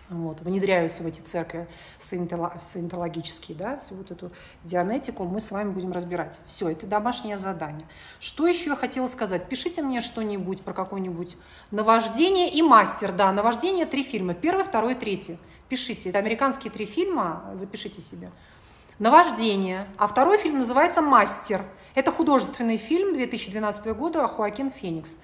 вот, 0.09 0.41
внедряются 0.41 1.03
в 1.03 1.07
эти 1.07 1.21
церкви 1.21 1.67
саентологические, 1.99 3.57
да, 3.57 3.77
всю 3.77 3.95
вот 3.95 4.11
эту 4.11 4.31
дианетику 4.63 5.23
мы 5.23 5.39
с 5.39 5.51
вами 5.51 5.71
будем 5.71 5.91
разбирать. 5.91 6.39
Все, 6.47 6.69
это 6.69 6.85
домашнее 6.85 7.37
задание. 7.37 7.87
Что 8.19 8.47
еще 8.47 8.71
я 8.71 8.75
хотела 8.75 9.07
сказать? 9.07 9.47
Пишите 9.47 9.81
мне 9.81 10.01
что-нибудь 10.01 10.61
про 10.61 10.73
какое-нибудь 10.73 11.37
наваждение 11.71 12.49
и 12.49 12.61
мастер, 12.61 13.11
да, 13.11 13.31
наваждение 13.31 13.85
три 13.85 14.03
фильма, 14.03 14.33
первый, 14.33 14.63
второй, 14.63 14.95
третий. 14.95 15.37
Пишите, 15.69 16.09
это 16.09 16.19
американские 16.19 16.71
три 16.71 16.85
фильма, 16.85 17.51
запишите 17.55 18.01
себе. 18.01 18.29
Наваждение, 18.99 19.87
а 19.97 20.07
второй 20.07 20.37
фильм 20.37 20.59
называется 20.59 21.01
«Мастер». 21.01 21.61
Это 21.95 22.11
художественный 22.11 22.77
фильм 22.77 23.13
2012 23.13 23.85
года 23.87 24.27
Хуакин 24.27 24.71
Феникс. 24.71 25.17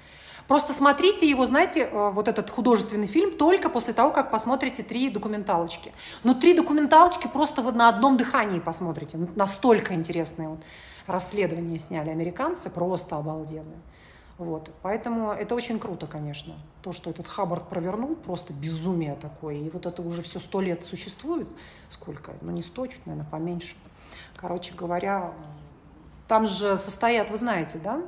Просто 0.47 0.73
смотрите 0.73 1.29
его, 1.29 1.45
знаете, 1.45 1.89
э, 1.91 2.09
вот 2.11 2.27
этот 2.27 2.49
художественный 2.49 3.07
фильм 3.07 3.37
только 3.37 3.69
после 3.69 3.93
того, 3.93 4.11
как 4.11 4.31
посмотрите 4.31 4.83
три 4.83 5.09
документалочки. 5.09 5.93
Но 6.23 6.33
три 6.33 6.53
документалочки 6.53 7.27
просто 7.27 7.61
вы 7.61 7.71
на 7.71 7.89
одном 7.89 8.17
дыхании 8.17 8.59
посмотрите. 8.59 9.17
Настолько 9.35 9.93
интересные 9.93 10.49
вот 10.49 10.59
расследования 11.07 11.79
сняли 11.79 12.09
американцы, 12.09 12.69
просто 12.69 13.17
обалденные. 13.17 13.79
Вот. 14.37 14.71
Поэтому 14.81 15.31
это 15.31 15.53
очень 15.53 15.77
круто, 15.77 16.07
конечно. 16.07 16.55
То, 16.81 16.93
что 16.93 17.11
этот 17.11 17.27
Хаббард 17.27 17.69
провернул, 17.69 18.15
просто 18.15 18.53
безумие 18.53 19.15
такое. 19.15 19.55
И 19.55 19.69
вот 19.69 19.85
это 19.85 20.01
уже 20.01 20.23
все 20.23 20.39
сто 20.39 20.61
лет 20.61 20.83
существует. 20.83 21.47
Сколько? 21.89 22.33
Ну, 22.41 22.51
не 22.51 22.63
сто, 22.63 22.87
чуть, 22.87 23.05
наверное, 23.05 23.29
поменьше. 23.29 23.75
Короче 24.35 24.73
говоря, 24.73 25.31
там 26.27 26.47
же 26.47 26.77
состоят, 26.77 27.29
вы 27.29 27.37
знаете, 27.37 27.79
да, 27.83 28.01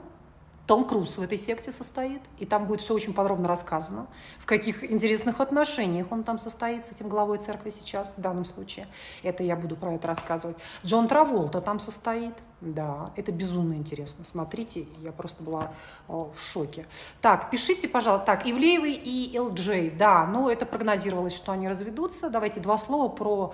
том 0.66 0.86
Круз 0.86 1.18
в 1.18 1.22
этой 1.22 1.38
секте 1.38 1.72
состоит, 1.72 2.22
и 2.40 2.46
там 2.46 2.66
будет 2.66 2.82
все 2.82 2.94
очень 2.94 3.14
подробно 3.14 3.48
рассказано, 3.48 4.08
в 4.40 4.46
каких 4.46 4.90
интересных 4.90 5.42
отношениях 5.42 6.08
он 6.12 6.24
там 6.24 6.40
состоит 6.40 6.86
с 6.86 6.92
этим 6.92 7.10
главой 7.10 7.38
церкви 7.38 7.70
сейчас, 7.70 8.18
в 8.18 8.22
данном 8.22 8.46
случае. 8.46 8.88
Это 9.24 9.44
я 9.44 9.56
буду 9.56 9.76
про 9.76 9.94
это 9.94 10.08
рассказывать. 10.08 10.58
Джон 10.86 11.08
Траволта 11.08 11.60
там 11.62 11.80
состоит, 11.80 12.34
да, 12.64 13.12
это 13.16 13.32
безумно 13.32 13.74
интересно. 13.74 14.24
Смотрите, 14.24 14.86
я 15.02 15.12
просто 15.12 15.44
была 15.44 15.72
о, 16.08 16.32
в 16.36 16.42
шоке. 16.42 16.86
Так, 17.22 17.50
пишите, 17.50 17.88
пожалуйста. 17.88 18.26
Так, 18.26 18.48
Ивлеевый 18.48 18.94
и 18.94 19.38
ЛДЖ, 19.38 19.92
да, 19.98 20.26
ну 20.26 20.50
это 20.50 20.66
прогнозировалось, 20.66 21.36
что 21.36 21.52
они 21.52 21.68
разведутся. 21.68 22.30
Давайте 22.30 22.60
два 22.60 22.78
слова 22.78 23.10
про 23.10 23.54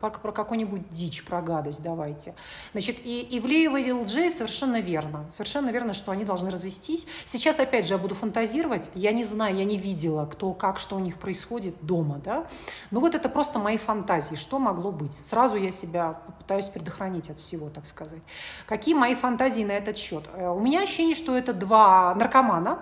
про, 0.00 0.10
про 0.10 0.32
какую-нибудь 0.32 0.90
дичь, 0.90 1.24
про 1.24 1.42
гадость 1.42 1.82
давайте. 1.82 2.34
Значит, 2.72 2.96
и 3.04 3.26
Ивлеева 3.38 3.78
и 3.78 3.90
Илджей 3.90 4.30
совершенно 4.30 4.80
верно. 4.80 5.26
Совершенно 5.30 5.70
верно, 5.70 5.92
что 5.92 6.12
они 6.12 6.24
должны 6.24 6.50
развестись. 6.50 7.06
Сейчас, 7.24 7.58
опять 7.58 7.86
же, 7.86 7.94
я 7.94 7.98
буду 7.98 8.14
фантазировать. 8.14 8.90
Я 8.94 9.12
не 9.12 9.24
знаю, 9.24 9.56
я 9.56 9.64
не 9.64 9.78
видела, 9.78 10.26
кто, 10.26 10.52
как, 10.52 10.78
что 10.78 10.96
у 10.96 10.98
них 10.98 11.16
происходит 11.16 11.74
дома, 11.80 12.20
да. 12.24 12.46
Но 12.90 13.00
вот 13.00 13.14
это 13.14 13.28
просто 13.28 13.58
мои 13.58 13.76
фантазии, 13.76 14.36
что 14.36 14.58
могло 14.58 14.90
быть. 14.90 15.16
Сразу 15.24 15.56
я 15.56 15.70
себя 15.70 16.20
пытаюсь 16.38 16.66
предохранить 16.66 17.30
от 17.30 17.38
всего, 17.38 17.68
так 17.68 17.86
сказать. 17.86 18.22
Какие 18.66 18.94
мои 18.94 19.14
фантазии 19.14 19.62
на 19.62 19.72
этот 19.72 19.96
счет? 19.96 20.24
Э, 20.34 20.48
у 20.48 20.60
меня 20.60 20.82
ощущение, 20.82 21.14
что 21.14 21.36
это 21.36 21.52
два 21.52 22.14
наркомана, 22.14 22.80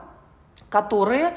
которые 0.69 1.37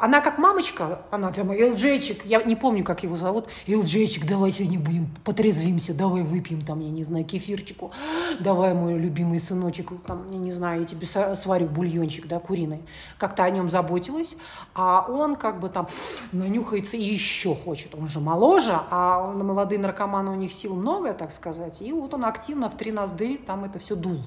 она 0.00 0.20
как 0.20 0.38
мамочка, 0.38 1.00
она 1.10 1.32
там, 1.32 1.52
Элджейчик, 1.52 2.24
я 2.24 2.42
не 2.42 2.56
помню, 2.56 2.84
как 2.84 3.02
его 3.02 3.16
зовут, 3.16 3.46
Элджейчик, 3.66 4.26
давай 4.26 4.52
сегодня 4.52 4.78
будем 4.78 5.08
потрезвимся, 5.24 5.94
давай 5.94 6.22
выпьем 6.22 6.62
там, 6.62 6.80
я 6.80 6.90
не 6.90 7.04
знаю, 7.04 7.24
кефирчику, 7.24 7.92
давай, 8.40 8.74
мой 8.74 8.98
любимый 8.98 9.40
сыночек, 9.40 9.92
там, 10.06 10.30
я 10.30 10.38
не 10.38 10.52
знаю, 10.52 10.82
я 10.82 10.86
тебе 10.86 11.06
сварю 11.36 11.66
бульончик, 11.66 12.26
да, 12.26 12.38
куриный. 12.38 12.82
Как-то 13.18 13.44
о 13.44 13.50
нем 13.50 13.70
заботилась, 13.70 14.36
а 14.74 15.06
он 15.08 15.36
как 15.36 15.60
бы 15.60 15.68
там 15.68 15.88
нанюхается 16.32 16.96
и 16.96 17.04
еще 17.04 17.54
хочет. 17.54 17.94
Он 17.94 18.08
же 18.08 18.20
моложе, 18.20 18.78
а 18.90 19.32
на 19.32 19.44
молодые 19.44 19.78
наркоманы 19.78 20.30
у 20.30 20.36
них 20.36 20.52
сил 20.52 20.74
много, 20.74 21.12
так 21.14 21.32
сказать, 21.32 21.82
и 21.82 21.92
вот 21.92 22.14
он 22.14 22.24
активно 22.24 22.70
в 22.70 22.76
три 22.76 22.92
ноздры 22.92 23.38
там 23.38 23.64
это 23.64 23.78
все 23.78 23.94
дул 23.94 24.20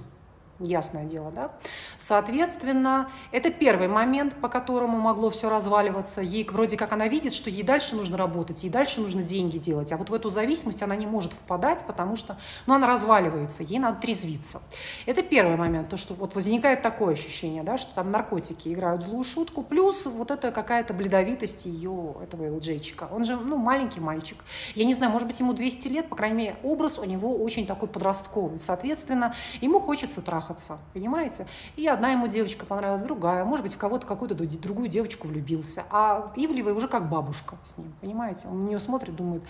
ясное 0.64 1.06
дело, 1.06 1.32
да. 1.32 1.52
Соответственно, 1.98 3.10
это 3.32 3.52
первый 3.52 3.88
момент, 3.88 4.36
по 4.36 4.50
которому 4.50 4.98
могло 4.98 5.30
все 5.30 5.50
разваливаться. 5.50 6.22
Ей 6.22 6.48
вроде 6.50 6.78
как 6.78 6.92
она 6.94 7.08
видит, 7.08 7.34
что 7.34 7.50
ей 7.50 7.64
дальше 7.64 7.96
нужно 7.96 8.18
работать, 8.18 8.64
ей 8.64 8.70
дальше 8.70 9.02
нужно 9.02 9.22
деньги 9.22 9.58
делать, 9.58 9.92
а 9.92 9.98
вот 9.98 10.10
в 10.10 10.14
эту 10.14 10.30
зависимость 10.30 10.82
она 10.82 10.96
не 10.96 11.06
может 11.06 11.34
впадать, 11.34 11.84
потому 11.86 12.16
что, 12.16 12.38
ну, 12.66 12.74
она 12.74 12.88
разваливается, 12.88 13.64
ей 13.64 13.80
надо 13.80 14.00
трезвиться. 14.00 14.62
Это 15.06 15.24
первый 15.24 15.56
момент, 15.58 15.90
то, 15.90 15.98
что 15.98 16.14
вот 16.14 16.36
возникает 16.36 16.82
такое 16.82 17.14
ощущение, 17.14 17.64
да, 17.64 17.78
что 17.78 17.94
там 17.96 18.12
наркотики 18.12 18.70
играют 18.70 19.04
злую 19.04 19.24
шутку, 19.24 19.64
плюс 19.64 20.06
вот 20.06 20.32
это 20.32 20.52
какая-то 20.52 20.94
бледовитость 20.94 21.66
ее, 21.66 22.16
этого 22.22 22.56
ЛДжейчика. 22.56 23.08
Он 23.12 23.26
же, 23.26 23.36
ну, 23.36 23.58
маленький 23.58 24.00
мальчик. 24.00 24.38
Я 24.76 24.86
не 24.86 24.94
знаю, 24.94 25.12
может 25.12 25.28
быть, 25.28 25.40
ему 25.40 25.54
200 25.54 25.88
лет, 25.88 26.10
по 26.10 26.16
крайней 26.16 26.38
мере, 26.38 26.56
образ 26.64 26.98
у 26.98 27.04
него 27.04 27.36
очень 27.36 27.66
такой 27.66 27.88
подростковый. 27.88 28.60
Соответственно, 28.60 29.36
ему 29.62 29.80
хочется 29.80 30.22
трахаться 30.22 30.51
трахаться, 30.52 30.78
понимаете? 30.94 31.48
И 31.76 31.88
одна 31.88 32.12
ему 32.12 32.28
девочка 32.28 32.66
понравилась, 32.66 33.02
другая, 33.02 33.44
может 33.46 33.64
быть, 33.64 33.74
в 33.74 33.78
кого-то 33.78 34.06
какую-то 34.06 34.36
другую 34.36 34.88
девочку 34.90 35.28
влюбился. 35.28 35.84
А 35.90 36.32
Ивлева 36.36 36.72
уже 36.72 36.88
как 36.88 37.10
бабушка 37.10 37.56
с 37.64 37.78
ним, 37.78 37.94
понимаете? 38.02 38.48
Он 38.48 38.64
на 38.64 38.70
нее 38.70 38.80
смотрит, 38.80 39.16
думает, 39.16 39.44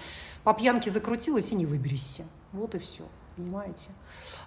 по 0.43 0.53
пьянке 0.53 0.89
закрутилась 0.89 1.51
и 1.51 1.55
не 1.55 1.65
выберешься. 1.65 2.23
Вот 2.53 2.75
и 2.75 2.79
все, 2.79 3.03
понимаете? 3.35 3.89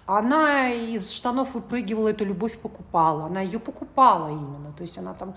Она 0.05 0.69
из 0.69 1.11
штанов 1.11 1.53
выпрыгивала, 1.53 2.09
эту 2.09 2.23
любовь 2.25 2.57
покупала. 2.59 3.25
Она 3.25 3.41
ее 3.41 3.59
покупала 3.59 4.29
именно. 4.29 4.71
То 4.71 4.83
есть 4.83 4.97
она 4.97 5.13
там 5.13 5.35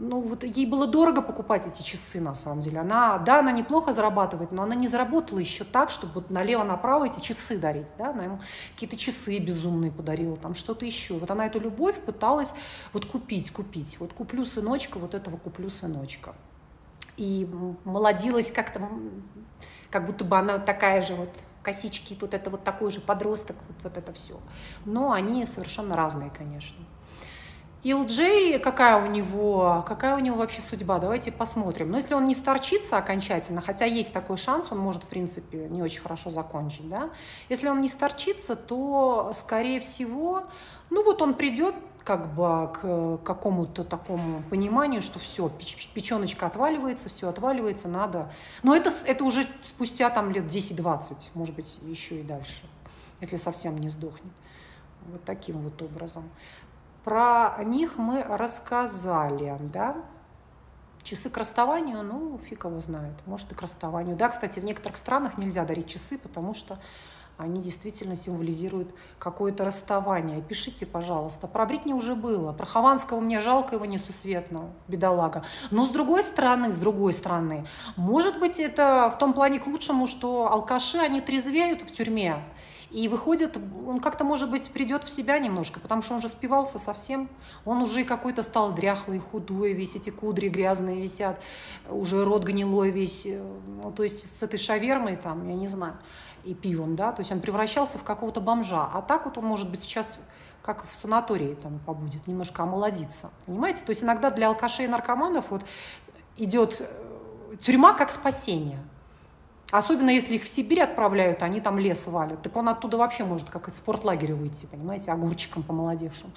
ну, 0.00 0.20
вот 0.20 0.44
ей 0.44 0.64
было 0.66 0.86
дорого 0.86 1.22
покупать 1.22 1.66
эти 1.66 1.82
часы, 1.82 2.20
на 2.20 2.34
самом 2.34 2.60
деле. 2.60 2.78
Она, 2.78 3.18
да, 3.18 3.40
она 3.40 3.50
неплохо 3.50 3.92
зарабатывает, 3.92 4.52
но 4.52 4.62
она 4.62 4.74
не 4.74 4.86
заработала 4.86 5.40
еще 5.40 5.64
так, 5.64 5.90
чтобы 5.90 6.12
вот 6.14 6.30
налево-направо 6.30 7.06
эти 7.06 7.20
часы 7.20 7.58
дарить, 7.58 7.88
да, 7.98 8.10
она 8.10 8.24
ему 8.24 8.40
какие-то 8.74 8.96
часы 8.96 9.38
безумные 9.38 9.90
подарила, 9.90 10.36
там 10.36 10.54
что-то 10.54 10.84
еще. 10.84 11.14
Вот 11.14 11.30
она 11.30 11.46
эту 11.46 11.58
любовь 11.58 12.00
пыталась 12.00 12.54
вот 12.92 13.06
купить, 13.06 13.50
купить. 13.50 13.98
Вот 13.98 14.12
куплю 14.12 14.44
сыночка, 14.44 14.98
вот 14.98 15.14
этого 15.14 15.36
куплю 15.36 15.68
сыночка. 15.68 16.34
И 17.16 17.50
молодилась 17.84 18.52
как-то, 18.52 18.88
как 19.90 20.06
будто 20.06 20.24
бы 20.24 20.38
она 20.38 20.58
такая 20.58 21.02
же 21.02 21.14
вот 21.14 21.30
косички, 21.64 22.16
вот 22.20 22.34
это 22.34 22.50
вот 22.50 22.62
такой 22.62 22.92
же 22.92 23.00
подросток, 23.00 23.56
вот, 23.66 23.76
вот 23.82 23.96
это 23.96 24.12
все. 24.12 24.38
Но 24.84 25.10
они 25.10 25.44
совершенно 25.44 25.96
разные, 25.96 26.30
конечно. 26.30 26.76
Илджей, 27.84 28.58
какая 28.58 29.00
у 29.02 29.06
него, 29.06 29.84
какая 29.86 30.16
у 30.16 30.18
него 30.18 30.36
вообще 30.36 30.60
судьба? 30.60 30.98
Давайте 30.98 31.30
посмотрим. 31.30 31.90
Но 31.90 31.98
если 31.98 32.14
он 32.14 32.24
не 32.24 32.34
старчится 32.34 32.98
окончательно, 32.98 33.60
хотя 33.60 33.84
есть 33.84 34.12
такой 34.12 34.36
шанс, 34.36 34.68
он 34.70 34.78
может, 34.78 35.04
в 35.04 35.06
принципе, 35.06 35.68
не 35.68 35.80
очень 35.80 36.00
хорошо 36.00 36.30
закончить, 36.30 36.88
да? 36.88 37.10
Если 37.48 37.68
он 37.68 37.80
не 37.80 37.88
старчится, 37.88 38.56
то, 38.56 39.30
скорее 39.32 39.78
всего, 39.78 40.42
ну 40.90 41.04
вот 41.04 41.22
он 41.22 41.34
придет 41.34 41.76
как 42.02 42.34
бы 42.34 42.72
к 42.72 43.18
какому-то 43.22 43.84
такому 43.84 44.42
пониманию, 44.50 45.00
что 45.00 45.18
все, 45.18 45.48
печеночка 45.94 46.46
отваливается, 46.46 47.10
все 47.10 47.28
отваливается, 47.28 47.86
надо. 47.86 48.32
Но 48.62 48.74
это, 48.74 48.92
это 49.04 49.24
уже 49.24 49.46
спустя 49.62 50.10
там 50.10 50.32
лет 50.32 50.46
10-20, 50.46 51.30
может 51.34 51.54
быть, 51.54 51.78
еще 51.82 52.20
и 52.20 52.22
дальше, 52.22 52.62
если 53.20 53.36
совсем 53.36 53.78
не 53.78 53.88
сдохнет. 53.88 54.32
Вот 55.12 55.22
таким 55.24 55.58
вот 55.58 55.80
образом. 55.80 56.24
Про 57.04 57.56
них 57.64 57.96
мы 57.96 58.22
рассказали, 58.22 59.56
да. 59.72 59.96
Часы 61.02 61.30
к 61.30 61.36
расставанию, 61.38 62.02
ну, 62.02 62.38
фиг 62.38 62.64
его 62.64 62.80
знает, 62.80 63.14
может 63.24 63.50
и 63.52 63.54
к 63.54 63.62
расставанию. 63.62 64.16
Да, 64.16 64.28
кстати, 64.28 64.60
в 64.60 64.64
некоторых 64.64 64.98
странах 64.98 65.38
нельзя 65.38 65.64
дарить 65.64 65.86
часы, 65.86 66.18
потому 66.18 66.54
что 66.54 66.78
они 67.38 67.62
действительно 67.62 68.16
символизируют 68.16 68.92
какое-то 69.20 69.64
расставание. 69.64 70.42
Пишите, 70.42 70.84
пожалуйста. 70.86 71.46
Про 71.46 71.66
Бритни 71.66 71.92
уже 71.92 72.16
было. 72.16 72.52
Про 72.52 72.66
Хованского 72.66 73.20
мне 73.20 73.38
жалко 73.38 73.76
его 73.76 73.84
несусветно, 73.84 74.70
бедолага. 74.88 75.44
Но 75.70 75.86
с 75.86 75.90
другой 75.90 76.24
стороны, 76.24 76.72
с 76.72 76.76
другой 76.76 77.12
стороны, 77.12 77.64
может 77.96 78.40
быть, 78.40 78.58
это 78.58 79.12
в 79.14 79.18
том 79.18 79.32
плане 79.32 79.60
к 79.60 79.68
лучшему, 79.68 80.08
что 80.08 80.52
алкаши, 80.52 80.98
они 80.98 81.20
трезвеют 81.20 81.82
в 81.82 81.92
тюрьме. 81.92 82.42
И 82.90 83.06
выходит, 83.08 83.58
он 83.86 84.00
как-то, 84.00 84.24
может 84.24 84.50
быть, 84.50 84.70
придет 84.70 85.04
в 85.04 85.10
себя 85.10 85.38
немножко, 85.38 85.78
потому 85.78 86.00
что 86.00 86.14
он 86.14 86.22
же 86.22 86.28
спивался 86.28 86.78
совсем. 86.78 87.28
Он 87.66 87.82
уже 87.82 88.04
какой-то 88.04 88.42
стал 88.42 88.72
дряхлый, 88.72 89.18
худой, 89.18 89.74
весь 89.74 89.94
эти 89.94 90.08
кудри 90.08 90.48
грязные 90.48 91.00
висят, 91.00 91.38
уже 91.90 92.24
рот 92.24 92.44
гнилой 92.44 92.90
весь. 92.90 93.26
Ну, 93.26 93.92
то 93.92 94.02
есть 94.02 94.38
с 94.38 94.42
этой 94.42 94.58
шавермой 94.58 95.16
там, 95.16 95.46
я 95.48 95.54
не 95.54 95.68
знаю, 95.68 95.98
и 96.44 96.54
пивом, 96.54 96.96
да, 96.96 97.12
то 97.12 97.20
есть 97.20 97.30
он 97.30 97.40
превращался 97.40 97.98
в 97.98 98.04
какого-то 98.04 98.40
бомжа. 98.40 98.88
А 98.92 99.02
так 99.02 99.26
вот 99.26 99.36
он, 99.36 99.44
может 99.44 99.70
быть, 99.70 99.82
сейчас 99.82 100.18
как 100.62 100.84
в 100.90 100.96
санатории 100.96 101.54
там 101.54 101.78
побудет, 101.78 102.26
немножко 102.26 102.62
омолодиться. 102.62 103.30
Понимаете? 103.46 103.80
То 103.84 103.90
есть 103.90 104.02
иногда 104.02 104.30
для 104.30 104.48
алкашей 104.48 104.84
и 104.86 104.88
наркоманов 104.88 105.46
вот 105.50 105.62
идет 106.36 106.80
э, 106.80 107.56
тюрьма 107.64 107.92
как 107.94 108.10
спасение. 108.10 108.78
Особенно 109.70 110.10
если 110.10 110.36
их 110.36 110.44
в 110.44 110.48
Сибирь 110.48 110.80
отправляют, 110.80 111.42
они 111.42 111.60
там 111.60 111.78
лес 111.78 112.06
валят. 112.06 112.40
Так 112.42 112.56
он 112.56 112.68
оттуда 112.68 112.96
вообще 112.96 113.24
может 113.24 113.50
как 113.50 113.68
из 113.68 113.76
спортлагеря 113.76 114.34
выйти, 114.34 114.66
понимаете, 114.66 115.12
огурчиком 115.12 115.62
помолодевшим. 115.62 116.32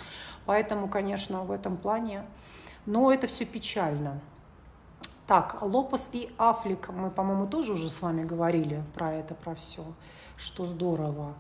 Поэтому, 0.46 0.88
конечно, 0.88 1.44
в 1.44 1.52
этом 1.52 1.78
плане... 1.78 2.24
Но 2.88 3.14
это 3.14 3.28
все 3.28 3.46
печально. 3.46 4.20
Так, 5.28 5.62
Лопес 5.62 6.10
и 6.14 6.34
Афлик, 6.40 6.90
мы, 6.90 7.12
по-моему, 7.12 7.46
тоже 7.46 7.74
уже 7.74 7.92
с 7.92 8.02
вами 8.02 8.24
говорили 8.24 8.84
про 8.96 9.14
это, 9.14 9.36
про 9.36 9.54
все, 9.54 9.86
что 10.36 10.66
здорово. 10.66 11.36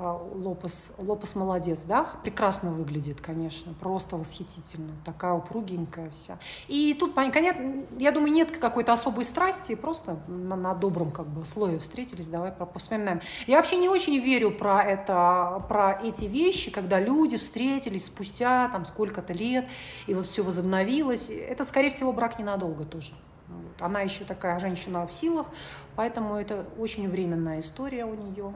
А, 0.00 0.14
Лопес, 0.32 0.92
Лопес 0.98 1.34
молодец, 1.34 1.82
да, 1.82 2.06
прекрасно 2.22 2.70
выглядит, 2.70 3.20
конечно, 3.20 3.74
просто 3.80 4.16
восхитительно, 4.16 4.92
такая 5.04 5.32
упругенькая 5.32 6.10
вся. 6.10 6.38
И 6.68 6.94
тут, 6.94 7.16
понятно, 7.16 7.82
я 7.98 8.12
думаю, 8.12 8.32
нет 8.32 8.56
какой-то 8.56 8.92
особой 8.92 9.24
страсти, 9.24 9.74
просто 9.74 10.20
на, 10.28 10.54
на 10.54 10.74
добром 10.74 11.10
как 11.10 11.26
бы 11.26 11.44
слое 11.44 11.80
встретились, 11.80 12.28
давай 12.28 12.52
вспоминаем. 12.76 13.22
Я 13.48 13.56
вообще 13.56 13.76
не 13.76 13.88
очень 13.88 14.16
верю 14.18 14.52
про 14.52 14.80
это, 14.84 15.64
про 15.68 16.00
эти 16.00 16.26
вещи, 16.26 16.70
когда 16.70 17.00
люди 17.00 17.36
встретились 17.36 18.06
спустя 18.06 18.68
там 18.68 18.86
сколько-то 18.86 19.32
лет, 19.32 19.66
и 20.06 20.14
вот 20.14 20.26
все 20.26 20.44
возобновилось. 20.44 21.28
Это, 21.28 21.64
скорее 21.64 21.90
всего, 21.90 22.12
брак 22.12 22.38
ненадолго 22.38 22.84
тоже. 22.84 23.10
Вот. 23.48 23.82
Она 23.82 24.02
еще 24.02 24.24
такая 24.24 24.60
женщина 24.60 25.04
в 25.08 25.12
силах, 25.12 25.48
поэтому 25.96 26.36
это 26.36 26.66
очень 26.78 27.08
временная 27.08 27.58
история 27.58 28.04
у 28.04 28.14
нее. 28.14 28.54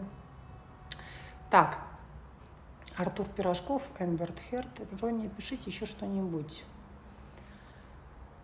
Так, 1.52 1.76
Артур 2.96 3.26
Пирожков, 3.26 3.82
Эмберт 3.98 4.40
Херт, 4.48 4.70
Джонни, 4.94 5.28
пишите 5.28 5.64
еще 5.66 5.84
что-нибудь. 5.84 6.64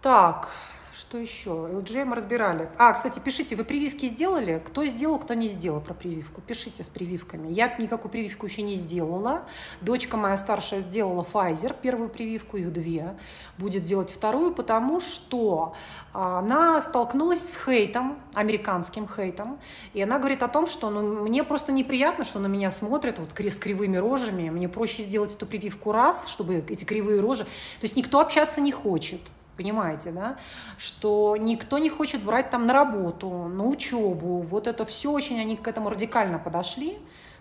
Так, 0.02 0.50
что 0.98 1.16
еще? 1.16 1.50
LGM 1.50 2.06
мы 2.06 2.16
разбирали. 2.16 2.68
А, 2.76 2.92
кстати, 2.92 3.20
пишите, 3.20 3.54
вы 3.54 3.64
прививки 3.64 4.06
сделали? 4.06 4.60
Кто 4.66 4.84
сделал, 4.86 5.20
кто 5.20 5.34
не 5.34 5.48
сделал 5.48 5.80
про 5.80 5.94
прививку? 5.94 6.40
Пишите 6.40 6.82
с 6.82 6.88
прививками. 6.88 7.52
Я 7.52 7.74
никакую 7.78 8.10
прививку 8.10 8.46
еще 8.46 8.62
не 8.62 8.74
сделала. 8.74 9.42
Дочка 9.80 10.16
моя 10.16 10.36
старшая 10.36 10.80
сделала 10.80 11.24
Pfizer, 11.32 11.74
первую 11.80 12.08
прививку, 12.08 12.56
их 12.56 12.72
две. 12.72 13.16
Будет 13.58 13.84
делать 13.84 14.10
вторую, 14.10 14.52
потому 14.52 15.00
что 15.00 15.74
она 16.12 16.80
столкнулась 16.80 17.48
с 17.48 17.56
хейтом, 17.56 18.18
американским 18.34 19.08
хейтом. 19.08 19.60
И 19.94 20.02
она 20.02 20.18
говорит 20.18 20.42
о 20.42 20.48
том, 20.48 20.66
что 20.66 20.90
ну, 20.90 21.22
мне 21.22 21.44
просто 21.44 21.70
неприятно, 21.70 22.24
что 22.24 22.40
на 22.40 22.48
меня 22.48 22.72
смотрят 22.72 23.20
вот 23.20 23.30
с 23.38 23.58
кривыми 23.58 23.98
рожами. 23.98 24.50
Мне 24.50 24.68
проще 24.68 25.04
сделать 25.04 25.32
эту 25.32 25.46
прививку 25.46 25.92
раз, 25.92 26.26
чтобы 26.26 26.56
эти 26.56 26.84
кривые 26.84 27.20
рожи... 27.20 27.44
То 27.44 27.84
есть 27.84 27.94
никто 27.94 28.18
общаться 28.18 28.60
не 28.60 28.72
хочет 28.72 29.20
понимаете, 29.58 30.12
да, 30.12 30.36
что 30.78 31.36
никто 31.36 31.78
не 31.78 31.90
хочет 31.90 32.22
брать 32.22 32.48
там 32.48 32.66
на 32.66 32.72
работу, 32.72 33.28
на 33.28 33.64
учебу, 33.64 34.38
вот 34.40 34.68
это 34.68 34.84
все 34.84 35.10
очень, 35.10 35.40
они 35.40 35.56
к 35.56 35.66
этому 35.66 35.90
радикально 35.90 36.38
подошли, 36.38 36.96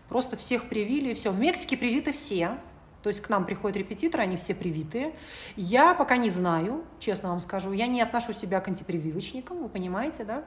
просто 0.10 0.36
всех 0.36 0.68
привили, 0.68 1.12
и 1.12 1.14
все. 1.14 1.32
В 1.32 1.40
Мексике 1.40 1.78
привиты 1.78 2.12
все, 2.12 2.58
то 3.04 3.10
есть 3.10 3.22
к 3.22 3.30
нам 3.30 3.46
приходят 3.46 3.78
репетиторы, 3.78 4.24
они 4.24 4.38
все 4.38 4.54
привитые. 4.54 5.14
Я 5.56 5.94
пока 5.94 6.18
не 6.18 6.30
знаю, 6.30 6.84
честно 7.00 7.30
вам 7.30 7.40
скажу, 7.40 7.72
я 7.72 7.88
не 7.88 8.02
отношу 8.02 8.34
себя 8.34 8.60
к 8.60 8.68
антипрививочникам, 8.68 9.64
вы 9.64 9.70
понимаете, 9.70 10.24
да? 10.24 10.44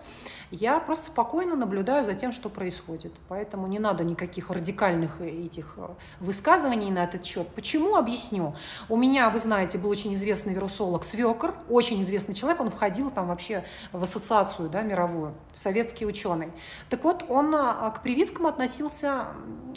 Я 0.51 0.81
просто 0.81 1.07
спокойно 1.07 1.57
наблюдаю 1.57 2.05
за 2.05 2.15
тем, 2.15 2.33
что 2.33 2.49
происходит. 2.49 3.13
Поэтому 3.29 3.67
не 3.67 3.79
надо 3.79 4.05
никаких 4.05 4.51
радикальных 4.51 5.21
этих 5.21 5.75
э, 5.77 5.89
высказываний 6.19 6.91
на 6.91 7.05
этот 7.05 7.25
счет. 7.25 7.49
Почему? 7.49 7.97
Объясню. 7.97 8.55
У 8.89 8.97
меня, 8.97 9.31
вы 9.31 9.39
знаете, 9.39 9.79
был 9.79 9.91
очень 9.91 10.13
известный 10.15 10.55
вирусолог 10.55 11.05
Свекор, 11.05 11.55
очень 11.69 12.03
известный 12.03 12.35
человек, 12.35 12.61
он 12.61 12.71
входил 12.71 13.11
там 13.11 13.29
вообще 13.29 13.65
в 13.93 14.03
ассоциацию 14.03 14.69
да, 14.69 14.83
мировую, 14.83 15.35
советский 15.53 16.07
ученый. 16.07 16.53
Так 16.89 17.05
вот, 17.05 17.25
он 17.29 17.55
а, 17.55 17.91
к 17.91 18.03
прививкам 18.03 18.47
относился 18.47 19.27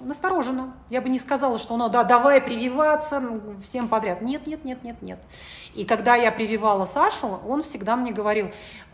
настороженно. 0.01 0.74
Я 0.89 1.01
бы 1.01 1.10
не 1.10 1.20
сказала, 1.20 1.58
что 1.58 1.77
ну 1.77 1.89
да, 1.89 2.03
давай 2.03 2.42
прививаться 2.63 3.22
всем 3.62 3.88
подряд. 3.89 4.22
Нет, 4.22 4.48
нет, 4.48 4.63
нет, 4.63 4.84
нет, 4.84 5.01
нет. 5.01 5.20
И 5.75 5.84
когда 5.84 6.15
я 6.15 6.32
прививала 6.32 6.86
Сашу, 6.86 7.39
он 7.48 7.63
всегда 7.63 7.96
мне 7.96 8.12
говорил, 8.13 8.51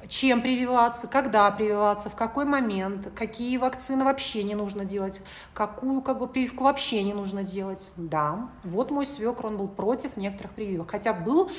чем 0.07 0.41
прививаться, 0.41 1.07
когда 1.07 1.49
прививаться, 1.51 2.09
в 2.09 2.15
какой 2.15 2.45
момент, 2.45 3.11
какие 3.15 3.57
вакцины 3.57 4.03
вообще 4.05 4.43
не 4.43 4.55
нужно 4.55 4.85
делать, 4.85 5.21
какую 5.53 6.01
как 6.01 6.19
бы 6.19 6.27
прививку 6.27 6.63
вообще 6.63 7.03
не 7.03 7.13
нужно 7.13 7.43
делать. 7.43 7.91
Да, 7.97 8.49
вот 8.63 8.91
мой 8.91 9.05
свекр, 9.05 9.47
он 9.47 9.57
был 9.57 9.67
против 9.67 10.17
некоторых 10.17 10.51
прививок, 10.53 10.91
хотя 10.91 11.13
был 11.13 11.51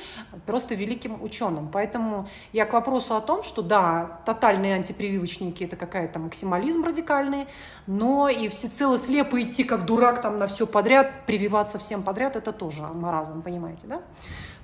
просто 0.47 0.75
великим 0.75 1.23
ученым. 1.23 1.69
Поэтому 1.73 2.29
я 2.53 2.65
к 2.65 2.73
вопросу 2.73 3.15
о 3.15 3.21
том, 3.21 3.43
что 3.43 3.63
да, 3.63 4.21
тотальные 4.25 4.75
антипрививочники– 4.75 5.65
это 5.65 5.77
какая-то 5.77 6.19
максимализм 6.19 6.85
радикальный, 6.85 7.47
но 7.87 8.29
и 8.29 8.49
всецело 8.49 8.99
слепо 8.99 9.41
идти 9.41 9.65
как 9.65 9.85
дурак 9.85 10.21
там 10.21 10.39
на 10.39 10.47
все 10.47 10.67
подряд, 10.67 11.27
прививаться 11.27 11.79
всем 11.79 12.03
подряд– 12.03 12.37
это 12.37 12.53
тоже 12.53 12.83
маразм, 12.83 13.43
понимаете, 13.43 13.87
да? 13.87 14.03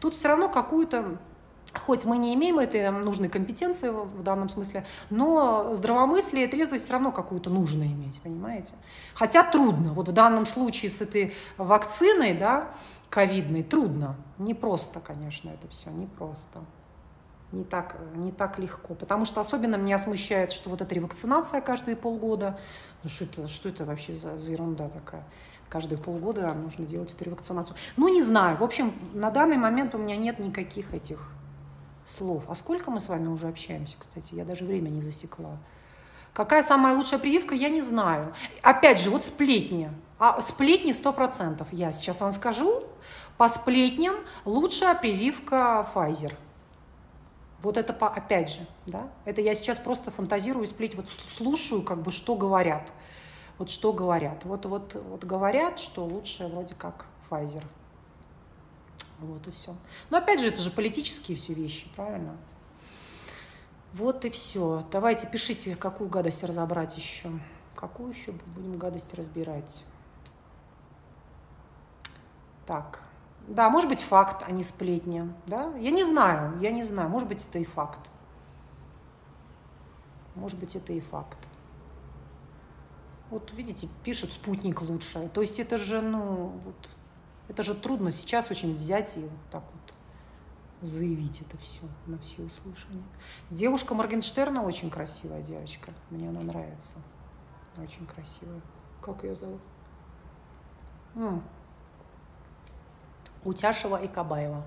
Тут 0.00 0.14
все 0.14 0.28
равно 0.28 0.48
какую-то 0.48 1.18
Хоть 1.74 2.05
мы 2.05 2.16
не 2.16 2.35
имеем 2.35 2.59
этой 2.59 2.90
нужной 2.90 3.29
компетенции 3.29 3.90
в 3.90 4.22
данном 4.22 4.48
смысле, 4.48 4.87
но 5.11 5.74
здравомыслие 5.74 6.46
и 6.46 6.48
трезвость 6.48 6.85
все 6.85 6.92
равно 6.94 7.12
какую-то 7.12 7.50
нужно 7.50 7.83
иметь, 7.83 8.20
понимаете? 8.22 8.74
Хотя 9.14 9.42
трудно. 9.42 9.92
Вот 9.92 10.09
в 10.09 10.12
данном 10.12 10.46
случае 10.46 10.90
с 10.90 11.00
этой 11.00 11.35
вакциной, 11.59 12.35
да, 12.35 12.68
ковидной, 13.11 13.62
трудно. 13.62 14.16
Не 14.38 14.55
просто, 14.55 15.00
конечно, 15.00 15.50
это 15.50 15.68
все, 15.68 15.90
не 15.90 16.07
просто. 16.07 16.61
Не 17.52 17.64
так, 17.64 17.96
не 18.14 18.33
так 18.33 18.59
легко. 18.59 18.94
Потому 18.94 19.24
что 19.24 19.40
особенно 19.40 19.76
меня 19.76 19.98
смущает, 19.98 20.52
что 20.52 20.70
вот 20.70 20.81
эта 20.81 20.94
ревакцинация 20.94 21.61
каждые 21.61 21.96
полгода. 21.96 22.59
Ну 23.02 23.11
что 23.11 23.24
это, 23.24 23.48
что 23.48 23.68
это 23.68 23.85
вообще 23.85 24.14
за, 24.14 24.38
за 24.38 24.50
ерунда 24.50 24.88
такая? 24.88 25.24
Каждые 25.68 25.98
полгода 25.98 26.52
нужно 26.55 26.87
делать 26.87 27.12
эту 27.12 27.24
ревакцинацию. 27.24 27.76
Ну, 27.96 28.09
не 28.09 28.22
знаю. 28.22 28.57
В 28.57 28.62
общем, 28.62 28.92
на 29.14 29.31
данный 29.31 29.57
момент 29.57 29.94
у 29.94 29.98
меня 29.98 30.16
нет 30.16 30.38
никаких 30.38 30.94
этих 30.94 31.31
слов. 32.06 32.44
А 32.48 32.54
сколько 32.54 32.90
мы 32.90 33.00
с 33.00 33.08
вами 33.08 33.28
уже 33.28 33.48
общаемся, 33.48 33.96
кстати? 33.98 34.34
Я 34.34 34.44
даже 34.44 34.64
время 34.64 34.88
не 34.88 35.02
засекла. 35.02 35.58
Какая 36.32 36.62
самая 36.62 36.94
лучшая 36.94 37.18
прививка, 37.18 37.54
я 37.54 37.68
не 37.68 37.82
знаю. 37.82 38.32
Опять 38.62 39.00
же, 39.00 39.10
вот 39.10 39.24
сплетни. 39.24 39.90
А 40.18 40.40
сплетни 40.40 40.92
100%. 40.92 41.66
Я 41.72 41.92
сейчас 41.92 42.20
вам 42.20 42.32
скажу. 42.32 42.84
По 43.36 43.48
сплетням 43.48 44.14
лучшая 44.44 44.94
прививка 44.94 45.86
Pfizer. 45.94 46.34
Вот 47.62 47.76
это 47.76 47.92
по, 47.92 48.08
опять 48.08 48.50
же, 48.50 48.60
да, 48.86 49.08
это 49.24 49.40
я 49.40 49.54
сейчас 49.54 49.78
просто 49.78 50.10
фантазирую, 50.10 50.66
сплеть, 50.66 50.94
вот 50.94 51.06
слушаю, 51.28 51.82
как 51.82 52.02
бы, 52.02 52.12
что 52.12 52.34
говорят. 52.34 52.92
Вот 53.58 53.70
что 53.70 53.92
говорят. 53.92 54.44
Вот, 54.44 54.66
вот, 54.66 54.94
вот 55.08 55.24
говорят, 55.24 55.78
что 55.78 56.04
лучшая 56.04 56.48
вроде 56.48 56.74
как 56.74 57.06
Pfizer. 57.28 57.64
Вот 59.20 59.46
и 59.46 59.50
все. 59.50 59.74
Но 60.11 60.18
опять 60.18 60.40
же, 60.40 60.48
это 60.48 60.61
же 60.61 60.70
политические 60.70 61.37
все 61.37 61.55
вещи, 61.55 61.88
правильно? 61.96 62.37
Вот 63.92 64.24
и 64.24 64.31
все. 64.31 64.87
Давайте 64.90 65.26
пишите, 65.26 65.74
какую 65.74 66.11
гадость 66.11 66.44
разобрать 66.44 66.96
еще. 66.96 67.31
Какую 67.74 68.11
еще 68.11 68.33
будем 68.55 68.79
гадость 68.79 69.14
разбирать? 69.14 69.85
Так. 72.66 73.00
Да, 73.48 73.70
может 73.70 73.88
быть 73.88 74.00
факт, 74.00 74.44
а 74.46 74.50
не 74.50 74.64
сплетня. 74.64 75.33
Да? 75.46 75.72
Я 75.79 75.92
не 75.92 76.05
знаю, 76.05 76.59
я 76.61 76.72
не 76.72 76.83
знаю. 76.83 77.09
Может 77.09 77.29
быть 77.29 77.46
это 77.48 77.59
и 77.59 77.64
факт. 77.64 78.00
Может 80.35 80.59
быть 80.59 80.76
это 80.76 80.92
и 80.92 81.00
факт. 81.00 81.38
Вот 83.31 83.52
видите, 83.52 83.88
пишут 84.05 84.33
спутник 84.33 84.83
лучше. 84.83 85.29
То 85.33 85.40
есть 85.40 85.59
это 85.59 85.79
же, 85.79 86.00
ну, 86.00 86.52
вот, 86.64 86.88
это 87.48 87.62
же 87.62 87.74
трудно 87.74 88.11
сейчас 88.11 88.50
очень 88.50 88.76
взять 88.76 89.16
и 89.16 89.20
вот 89.20 89.50
так 89.50 89.62
вот 89.62 89.94
заявить 90.82 91.40
это 91.40 91.56
все 91.59 91.82
на 92.06 92.18
все 92.18 92.42
услышания. 92.42 93.04
Девушка 93.50 93.94
Моргенштерна 93.94 94.62
очень 94.62 94.90
красивая 94.90 95.42
девочка. 95.42 95.92
Мне 96.11 96.28
она 96.28 96.40
нравится. 96.40 96.98
Очень 97.76 98.06
красивая. 98.06 98.61
Как 99.00 99.22
ее 99.24 99.35
зовут? 99.35 99.61
М. 101.14 101.42
Утяшева 103.44 104.02
и 104.02 104.09
Кабаева. 104.09 104.66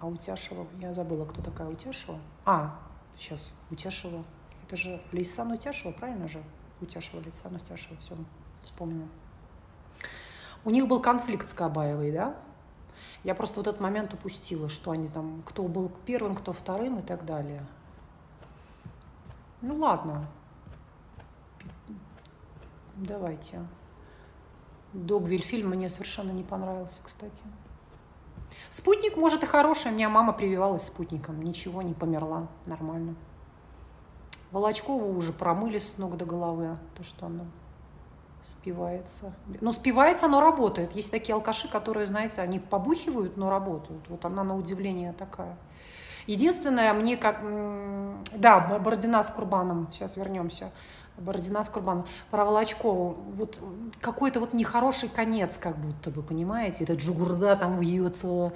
А 0.00 0.06
Утяшева, 0.06 0.66
я 0.78 0.94
забыла, 0.94 1.26
кто 1.26 1.42
такая 1.42 1.68
Утяшева. 1.68 2.18
А, 2.46 2.78
сейчас, 3.18 3.52
Утяшева. 3.70 4.24
Это 4.66 4.76
же 4.76 5.02
Лейсан 5.12 5.52
Утяшева, 5.52 5.92
правильно 5.92 6.28
же? 6.28 6.42
Утяшева, 6.80 7.20
Лейсан 7.20 7.54
Утяшева, 7.56 7.96
все, 8.00 8.16
вспомнила. 8.62 9.08
У 10.64 10.70
них 10.70 10.86
был 10.86 11.00
конфликт 11.00 11.48
с 11.48 11.52
Кабаевой, 11.52 12.10
да? 12.10 12.36
Я 13.24 13.34
просто 13.34 13.60
вот 13.60 13.66
этот 13.66 13.80
момент 13.80 14.14
упустила, 14.14 14.68
что 14.68 14.90
они 14.90 15.08
там, 15.08 15.42
кто 15.44 15.62
был 15.64 15.90
первым, 16.06 16.34
кто 16.34 16.52
вторым 16.52 16.98
и 16.98 17.02
так 17.02 17.24
далее. 17.24 17.64
Ну 19.62 19.76
ладно. 19.76 20.26
Давайте. 22.96 23.60
Догвиль 24.92 25.42
фильм 25.42 25.70
мне 25.70 25.88
совершенно 25.88 26.32
не 26.32 26.42
понравился, 26.42 27.00
кстати. 27.04 27.44
Спутник, 28.70 29.16
может, 29.16 29.42
и 29.42 29.46
хороший. 29.46 29.90
У 29.90 29.94
меня 29.94 30.08
мама 30.08 30.32
прививалась 30.32 30.86
спутником. 30.86 31.42
Ничего, 31.42 31.82
не 31.82 31.94
померла. 31.94 32.48
Нормально. 32.66 33.14
Волочкову 34.50 35.16
уже 35.16 35.32
промыли 35.32 35.78
с 35.78 35.98
ног 35.98 36.16
до 36.16 36.24
головы. 36.24 36.76
То, 36.96 37.04
что 37.04 37.26
она 37.26 37.44
спивается. 38.42 39.32
Ну, 39.60 39.72
спивается, 39.72 40.28
но 40.28 40.40
работает. 40.40 40.94
Есть 40.94 41.10
такие 41.10 41.34
алкаши, 41.34 41.70
которые, 41.70 42.06
знаете, 42.06 42.40
они 42.40 42.58
побухивают, 42.58 43.36
но 43.36 43.50
работают. 43.50 44.08
Вот 44.08 44.24
она 44.24 44.44
на 44.44 44.56
удивление 44.56 45.12
такая. 45.12 45.56
Единственное, 46.26 46.92
мне 46.94 47.16
как... 47.16 47.42
Да, 48.36 48.78
Бородина 48.78 49.22
с 49.22 49.30
Курбаном, 49.30 49.88
сейчас 49.92 50.16
вернемся. 50.16 50.70
Бородина 51.18 51.64
с 51.64 51.68
Курбаном. 51.68 52.06
Про 52.30 52.44
Волочкову. 52.44 53.16
Вот 53.34 53.58
какой-то 54.00 54.40
вот 54.40 54.54
нехороший 54.54 55.08
конец, 55.08 55.58
как 55.58 55.76
будто 55.76 56.10
бы, 56.10 56.22
понимаете? 56.22 56.84
Этот 56.84 56.98
Джугурда 56.98 57.56
там 57.56 57.80
вьется 57.80 58.52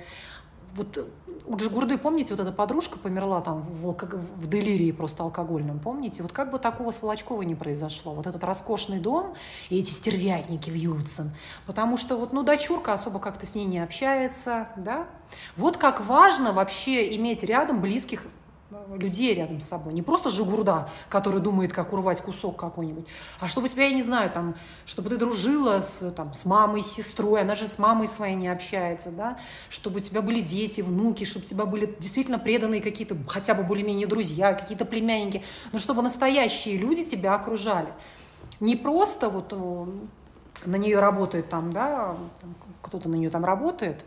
вот 0.74 0.98
у 1.46 1.56
Джигурды, 1.56 1.98
помните, 1.98 2.34
вот 2.34 2.40
эта 2.40 2.52
подружка 2.52 2.98
померла 2.98 3.40
там 3.40 3.62
в, 3.62 3.86
алко... 3.86 4.06
в 4.06 4.48
делирии 4.48 4.90
просто 4.92 5.22
алкогольном, 5.22 5.78
помните? 5.78 6.22
Вот 6.22 6.32
как 6.32 6.50
бы 6.50 6.58
такого 6.58 6.90
с 6.90 7.02
Волочковой 7.02 7.44
не 7.44 7.54
произошло. 7.54 8.14
Вот 8.14 8.26
этот 8.26 8.42
роскошный 8.44 8.98
дом 8.98 9.34
и 9.68 9.78
эти 9.78 9.90
стервятники 9.90 10.70
вьются. 10.70 11.34
Потому 11.66 11.96
что 11.96 12.16
вот, 12.16 12.32
ну, 12.32 12.42
дочурка 12.42 12.92
особо 12.92 13.18
как-то 13.18 13.46
с 13.46 13.54
ней 13.54 13.66
не 13.66 13.78
общается, 13.78 14.68
да? 14.76 15.06
Вот 15.56 15.76
как 15.76 16.04
важно 16.06 16.52
вообще 16.52 17.14
иметь 17.16 17.42
рядом 17.42 17.80
близких 17.80 18.24
людей 18.96 19.34
рядом 19.34 19.60
с 19.60 19.64
собой. 19.64 19.92
Не 19.92 20.02
просто 20.02 20.30
жигурда, 20.30 20.88
который 21.08 21.40
думает, 21.40 21.72
как 21.72 21.92
урвать 21.92 22.20
кусок 22.20 22.56
какой-нибудь, 22.56 23.06
а 23.40 23.48
чтобы 23.48 23.68
тебя, 23.68 23.86
я 23.86 23.94
не 23.94 24.02
знаю, 24.02 24.30
там, 24.30 24.54
чтобы 24.86 25.10
ты 25.10 25.16
дружила 25.16 25.80
с, 25.80 26.10
там, 26.12 26.34
с 26.34 26.44
мамой, 26.44 26.82
с 26.82 26.92
сестрой, 26.92 27.42
она 27.42 27.54
же 27.54 27.68
с 27.68 27.78
мамой 27.78 28.06
своей 28.08 28.34
не 28.34 28.48
общается, 28.48 29.10
да, 29.10 29.38
чтобы 29.70 29.98
у 29.98 30.00
тебя 30.00 30.22
были 30.22 30.40
дети, 30.40 30.80
внуки, 30.80 31.24
чтобы 31.24 31.46
у 31.46 31.48
тебя 31.48 31.66
были 31.66 31.94
действительно 31.98 32.38
преданные 32.38 32.80
какие-то, 32.80 33.16
хотя 33.28 33.54
бы 33.54 33.62
более-менее 33.62 34.06
друзья, 34.06 34.52
какие-то 34.54 34.84
племянники, 34.84 35.42
но 35.72 35.78
чтобы 35.78 36.02
настоящие 36.02 36.76
люди 36.76 37.04
тебя 37.04 37.34
окружали. 37.34 37.88
Не 38.60 38.76
просто 38.76 39.28
вот 39.28 39.52
э, 39.52 39.86
на 40.66 40.76
нее 40.76 40.98
работает 41.00 41.48
там, 41.48 41.72
да, 41.72 42.16
кто-то 42.82 43.08
на 43.08 43.14
нее 43.14 43.30
там 43.30 43.44
работает, 43.44 44.04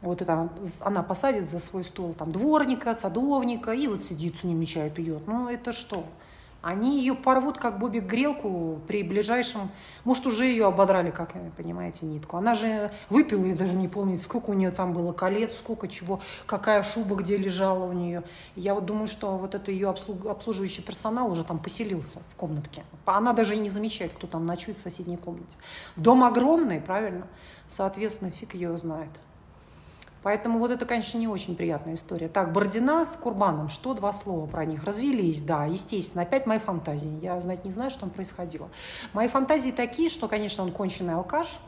вот 0.00 0.22
это 0.22 0.48
она 0.80 1.02
посадит 1.02 1.50
за 1.50 1.58
свой 1.58 1.84
стол 1.84 2.14
там 2.14 2.30
дворника, 2.30 2.94
садовника, 2.94 3.72
и 3.72 3.88
вот 3.88 4.02
сидит 4.02 4.38
с 4.38 4.44
ними 4.44 4.64
чай 4.64 4.90
пьет. 4.90 5.26
Ну 5.26 5.48
это 5.48 5.72
что? 5.72 6.04
Они 6.60 6.98
ее 6.98 7.14
порвут, 7.14 7.56
как 7.56 7.78
бобик 7.78 8.04
грелку 8.04 8.80
при 8.88 9.04
ближайшем... 9.04 9.70
Может, 10.04 10.26
уже 10.26 10.46
ее 10.46 10.66
ободрали, 10.66 11.12
как 11.12 11.32
понимаете, 11.56 12.04
нитку. 12.04 12.36
Она 12.36 12.54
же 12.54 12.90
выпила 13.10 13.44
и 13.44 13.54
даже 13.54 13.74
не 13.74 13.86
помнит, 13.86 14.22
сколько 14.22 14.50
у 14.50 14.54
нее 14.54 14.72
там 14.72 14.92
было 14.92 15.12
колец, 15.12 15.52
сколько 15.54 15.86
чего, 15.86 16.20
какая 16.46 16.82
шуба 16.82 17.14
где 17.14 17.36
лежала 17.36 17.84
у 17.84 17.92
нее. 17.92 18.24
Я 18.56 18.74
вот 18.74 18.86
думаю, 18.86 19.06
что 19.06 19.36
вот 19.38 19.54
это 19.54 19.70
ее 19.70 19.88
обслуживающий 19.88 20.82
персонал 20.82 21.30
уже 21.30 21.44
там 21.44 21.60
поселился 21.60 22.18
в 22.32 22.34
комнатке. 22.34 22.82
Она 23.04 23.32
даже 23.34 23.54
и 23.54 23.60
не 23.60 23.68
замечает, 23.68 24.12
кто 24.12 24.26
там 24.26 24.44
ночует 24.44 24.78
в 24.78 24.80
соседней 24.80 25.16
комнате. 25.16 25.56
Дом 25.94 26.24
огромный, 26.24 26.80
правильно? 26.80 27.28
Соответственно, 27.68 28.32
фиг 28.32 28.54
ее 28.54 28.76
знает. 28.76 29.10
Поэтому 30.28 30.58
вот 30.58 30.70
это, 30.70 30.84
конечно, 30.84 31.16
не 31.16 31.26
очень 31.26 31.56
приятная 31.56 31.94
история. 31.94 32.28
Так, 32.28 32.52
Бордина 32.52 33.06
с 33.06 33.16
Курбаном, 33.16 33.70
что 33.70 33.94
два 33.94 34.12
слова 34.12 34.44
про 34.46 34.66
них? 34.66 34.84
Развелись, 34.84 35.40
да, 35.40 35.64
естественно. 35.64 36.20
Опять 36.20 36.44
мои 36.44 36.58
фантазии. 36.58 37.18
Я, 37.22 37.40
знать, 37.40 37.64
не 37.64 37.70
знаю, 37.70 37.90
что 37.90 38.00
там 38.00 38.10
происходило. 38.10 38.68
Мои 39.14 39.26
фантазии 39.28 39.70
такие, 39.70 40.10
что, 40.10 40.28
конечно, 40.28 40.64
он 40.64 40.70
конченый 40.70 41.14
алкаш. 41.14 41.58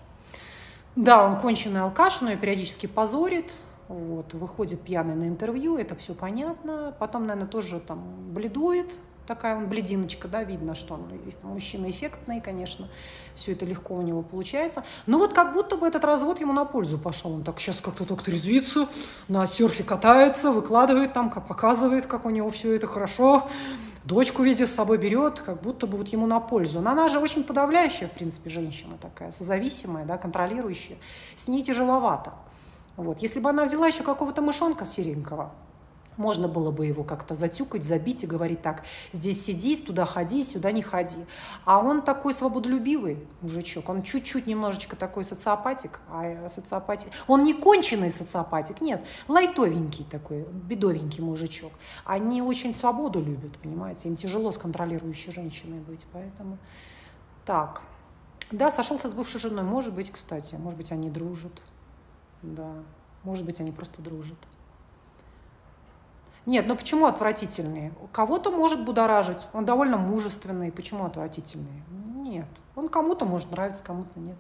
Да, 0.95 1.25
он 1.25 1.41
конченый 1.41 1.81
алкаш, 1.81 2.21
но 2.21 2.33
и 2.33 2.37
периодически 2.37 2.85
позорит. 2.85 3.51
Вот, 3.89 4.35
выходит 4.35 4.83
пьяный 4.83 5.15
на 5.15 5.25
интервью, 5.25 5.79
это 5.79 5.95
все 5.95 6.13
понятно. 6.13 6.95
Потом, 6.99 7.27
наверное, 7.27 7.49
тоже 7.49 7.81
там 7.81 8.05
бледует, 8.31 8.95
такая 9.31 9.57
он 9.57 9.69
блединочка, 9.69 10.27
да, 10.27 10.43
видно, 10.43 10.75
что 10.75 10.95
он 10.95 11.09
мужчина 11.45 11.89
эффектный, 11.89 12.41
конечно, 12.41 12.89
все 13.37 13.53
это 13.53 13.65
легко 13.65 13.95
у 13.95 14.03
него 14.03 14.23
получается. 14.23 14.83
Но 15.07 15.19
вот 15.19 15.35
как 15.35 15.53
будто 15.53 15.77
бы 15.77 15.87
этот 15.87 16.05
развод 16.05 16.41
ему 16.41 16.53
на 16.53 16.65
пользу 16.65 16.99
пошел. 16.99 17.33
Он 17.33 17.45
так 17.45 17.61
сейчас 17.61 17.81
как-то 17.81 18.05
только 18.05 18.29
резвится, 18.29 18.89
на 19.29 19.47
серфе 19.47 19.85
катается, 19.85 20.51
выкладывает 20.51 21.13
там, 21.13 21.31
показывает, 21.31 22.07
как 22.07 22.27
у 22.27 22.31
него 22.31 22.51
все 22.51 22.75
это 22.75 22.89
хорошо. 22.89 23.49
Дочку 24.03 24.43
везде 24.43 24.67
с 24.67 24.75
собой 24.75 24.99
берет, 24.99 25.41
как 25.41 25.63
будто 25.63 25.87
бы 25.87 25.97
вот 25.97 26.09
ему 26.09 26.27
на 26.27 26.41
пользу. 26.41 26.81
Но 26.81 26.91
она 26.91 27.09
же 27.09 27.21
очень 27.21 27.45
подавляющая, 27.45 28.09
в 28.09 28.13
принципе, 28.13 28.51
женщина 28.51 28.97
такая, 29.01 29.31
созависимая, 29.31 30.07
да, 30.07 30.19
контролирующая. 30.19 30.97
С 31.37 31.47
ней 31.47 31.63
тяжеловато. 31.63 32.33
Вот. 32.97 33.23
Если 33.23 33.39
бы 33.39 33.49
она 33.49 33.65
взяла 33.65 33.87
еще 33.87 34.03
какого-то 34.03 34.43
мышонка 34.43 34.85
серенького, 34.85 35.53
можно 36.21 36.47
было 36.47 36.71
бы 36.71 36.87
его 36.87 37.03
как-то 37.03 37.35
затюкать, 37.35 37.83
забить 37.83 38.23
и 38.23 38.27
говорить 38.27 38.63
так, 38.63 38.85
здесь 39.13 39.45
сиди, 39.45 39.77
туда 39.77 40.05
ходи, 40.05 40.45
сюда 40.45 40.71
не 40.71 40.83
ходи. 40.83 41.25
А 41.65 41.81
он 41.81 42.03
такой 42.03 42.35
свободолюбивый 42.35 43.27
мужичок, 43.41 43.89
он 43.89 44.03
чуть-чуть 44.03 44.47
немножечко 44.47 44.95
такой 44.95 45.25
социопатик, 45.25 46.01
а 46.09 46.49
социопатик, 46.49 47.11
он 47.27 47.43
не 47.43 47.55
конченый 47.55 48.11
социопатик, 48.11 48.81
нет, 48.83 49.03
лайтовенький 49.27 50.05
такой, 50.05 50.45
бедовенький 50.45 51.25
мужичок. 51.25 51.73
Они 52.05 52.43
очень 52.43 52.75
свободу 52.75 53.21
любят, 53.21 53.59
понимаете, 53.59 54.09
им 54.09 54.17
тяжело 54.17 54.53
с 54.53 54.59
контролирующей 54.59 55.33
женщиной 55.33 55.81
быть, 55.81 56.05
поэтому 56.13 56.59
так. 57.47 57.81
Да, 58.53 58.71
сошелся 58.71 59.09
с 59.09 59.15
бывшей 59.15 59.41
женой, 59.41 59.65
может 59.65 59.95
быть, 59.95 60.11
кстати, 60.11 60.57
может 60.57 60.77
быть, 60.77 60.93
они 60.93 61.09
дружат, 61.09 61.63
да, 62.43 62.75
может 63.23 63.47
быть, 63.47 63.61
они 63.61 63.73
просто 63.73 64.03
дружат. 64.03 64.39
Нет, 66.47 66.67
ну 66.67 66.75
почему 66.75 67.07
отвратительный? 67.07 67.93
Кого-то 68.13 68.51
может 68.51 68.85
будоражить, 68.85 69.47
он 69.53 69.65
довольно 69.65 69.99
мужественный, 69.99 70.73
почему 70.73 71.05
отвратительный? 71.05 71.83
Нет, 72.15 72.49
он 72.77 72.89
кому-то 72.89 73.25
может 73.25 73.51
нравиться, 73.51 73.85
кому-то 73.85 74.19
нет. 74.19 74.37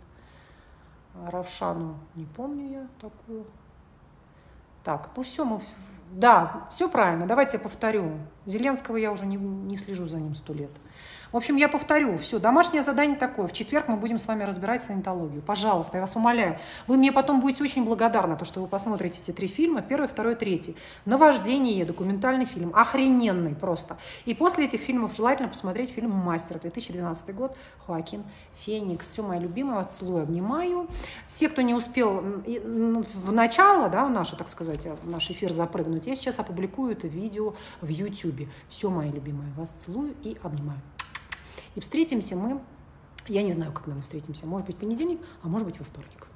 Равшану 1.26 1.96
не 2.14 2.24
помню 2.24 2.70
я 2.70 2.86
такую. 3.00 3.44
Так, 4.84 5.10
ну 5.14 5.22
все, 5.22 5.44
мы... 5.44 5.60
Да, 6.12 6.66
все 6.70 6.88
правильно, 6.88 7.26
давайте 7.26 7.58
я 7.58 7.62
повторю. 7.62 8.12
Зеленского 8.50 8.96
я 8.96 9.12
уже 9.12 9.26
не, 9.26 9.36
не 9.36 9.76
слежу 9.76 10.06
за 10.08 10.18
ним 10.18 10.34
сто 10.34 10.52
лет. 10.52 10.70
В 11.32 11.36
общем, 11.36 11.54
я 11.54 11.68
повторю, 11.68 12.18
все, 12.18 12.40
домашнее 12.40 12.82
задание 12.82 13.16
такое. 13.16 13.46
В 13.46 13.52
четверг 13.52 13.86
мы 13.86 13.96
будем 13.96 14.18
с 14.18 14.26
вами 14.26 14.42
разбирать 14.42 14.82
санитологию. 14.82 15.42
Пожалуйста, 15.42 15.96
я 15.96 16.00
вас 16.00 16.16
умоляю. 16.16 16.58
Вы 16.88 16.96
мне 16.96 17.12
потом 17.12 17.40
будете 17.40 17.62
очень 17.62 17.84
благодарны, 17.84 18.36
то, 18.36 18.44
что 18.44 18.60
вы 18.60 18.66
посмотрите 18.66 19.20
эти 19.22 19.30
три 19.30 19.46
фильма, 19.46 19.80
первый, 19.80 20.08
второй, 20.08 20.34
третий. 20.34 20.76
«Наваждение», 21.04 21.84
документальный 21.84 22.46
фильм, 22.46 22.72
охрененный 22.74 23.54
просто. 23.54 23.96
И 24.24 24.34
после 24.34 24.64
этих 24.64 24.80
фильмов 24.80 25.14
желательно 25.14 25.48
посмотреть 25.48 25.90
фильм 25.90 26.10
«Мастер», 26.10 26.58
2012 26.58 27.32
год, 27.32 27.56
Хоакин 27.86 28.24
Феникс. 28.58 29.10
Все, 29.10 29.22
моя 29.22 29.40
любимая, 29.40 29.84
целую, 29.84 30.24
обнимаю. 30.24 30.88
Все, 31.28 31.48
кто 31.48 31.62
не 31.62 31.74
успел 31.74 32.24
в 32.44 33.32
начало, 33.32 33.88
да, 33.88 34.04
в 34.04 34.10
наше, 34.10 34.34
так 34.34 34.48
сказать, 34.48 34.86
в 34.86 35.08
наш 35.08 35.30
эфир 35.30 35.52
запрыгнуть, 35.52 36.06
я 36.08 36.16
сейчас 36.16 36.40
опубликую 36.40 36.92
это 36.92 37.06
видео 37.06 37.54
в 37.80 37.88
YouTube. 37.88 38.39
Все, 38.68 38.90
мои 38.90 39.10
любимые, 39.10 39.52
вас 39.54 39.70
целую 39.70 40.14
и 40.22 40.36
обнимаю. 40.42 40.80
И 41.74 41.80
встретимся 41.80 42.36
мы, 42.36 42.60
я 43.28 43.42
не 43.42 43.52
знаю, 43.52 43.72
когда 43.72 43.94
мы 43.94 44.02
встретимся, 44.02 44.46
может 44.46 44.66
быть, 44.66 44.76
понедельник, 44.76 45.20
а 45.42 45.48
может 45.48 45.66
быть, 45.66 45.78
во 45.78 45.84
вторник. 45.84 46.26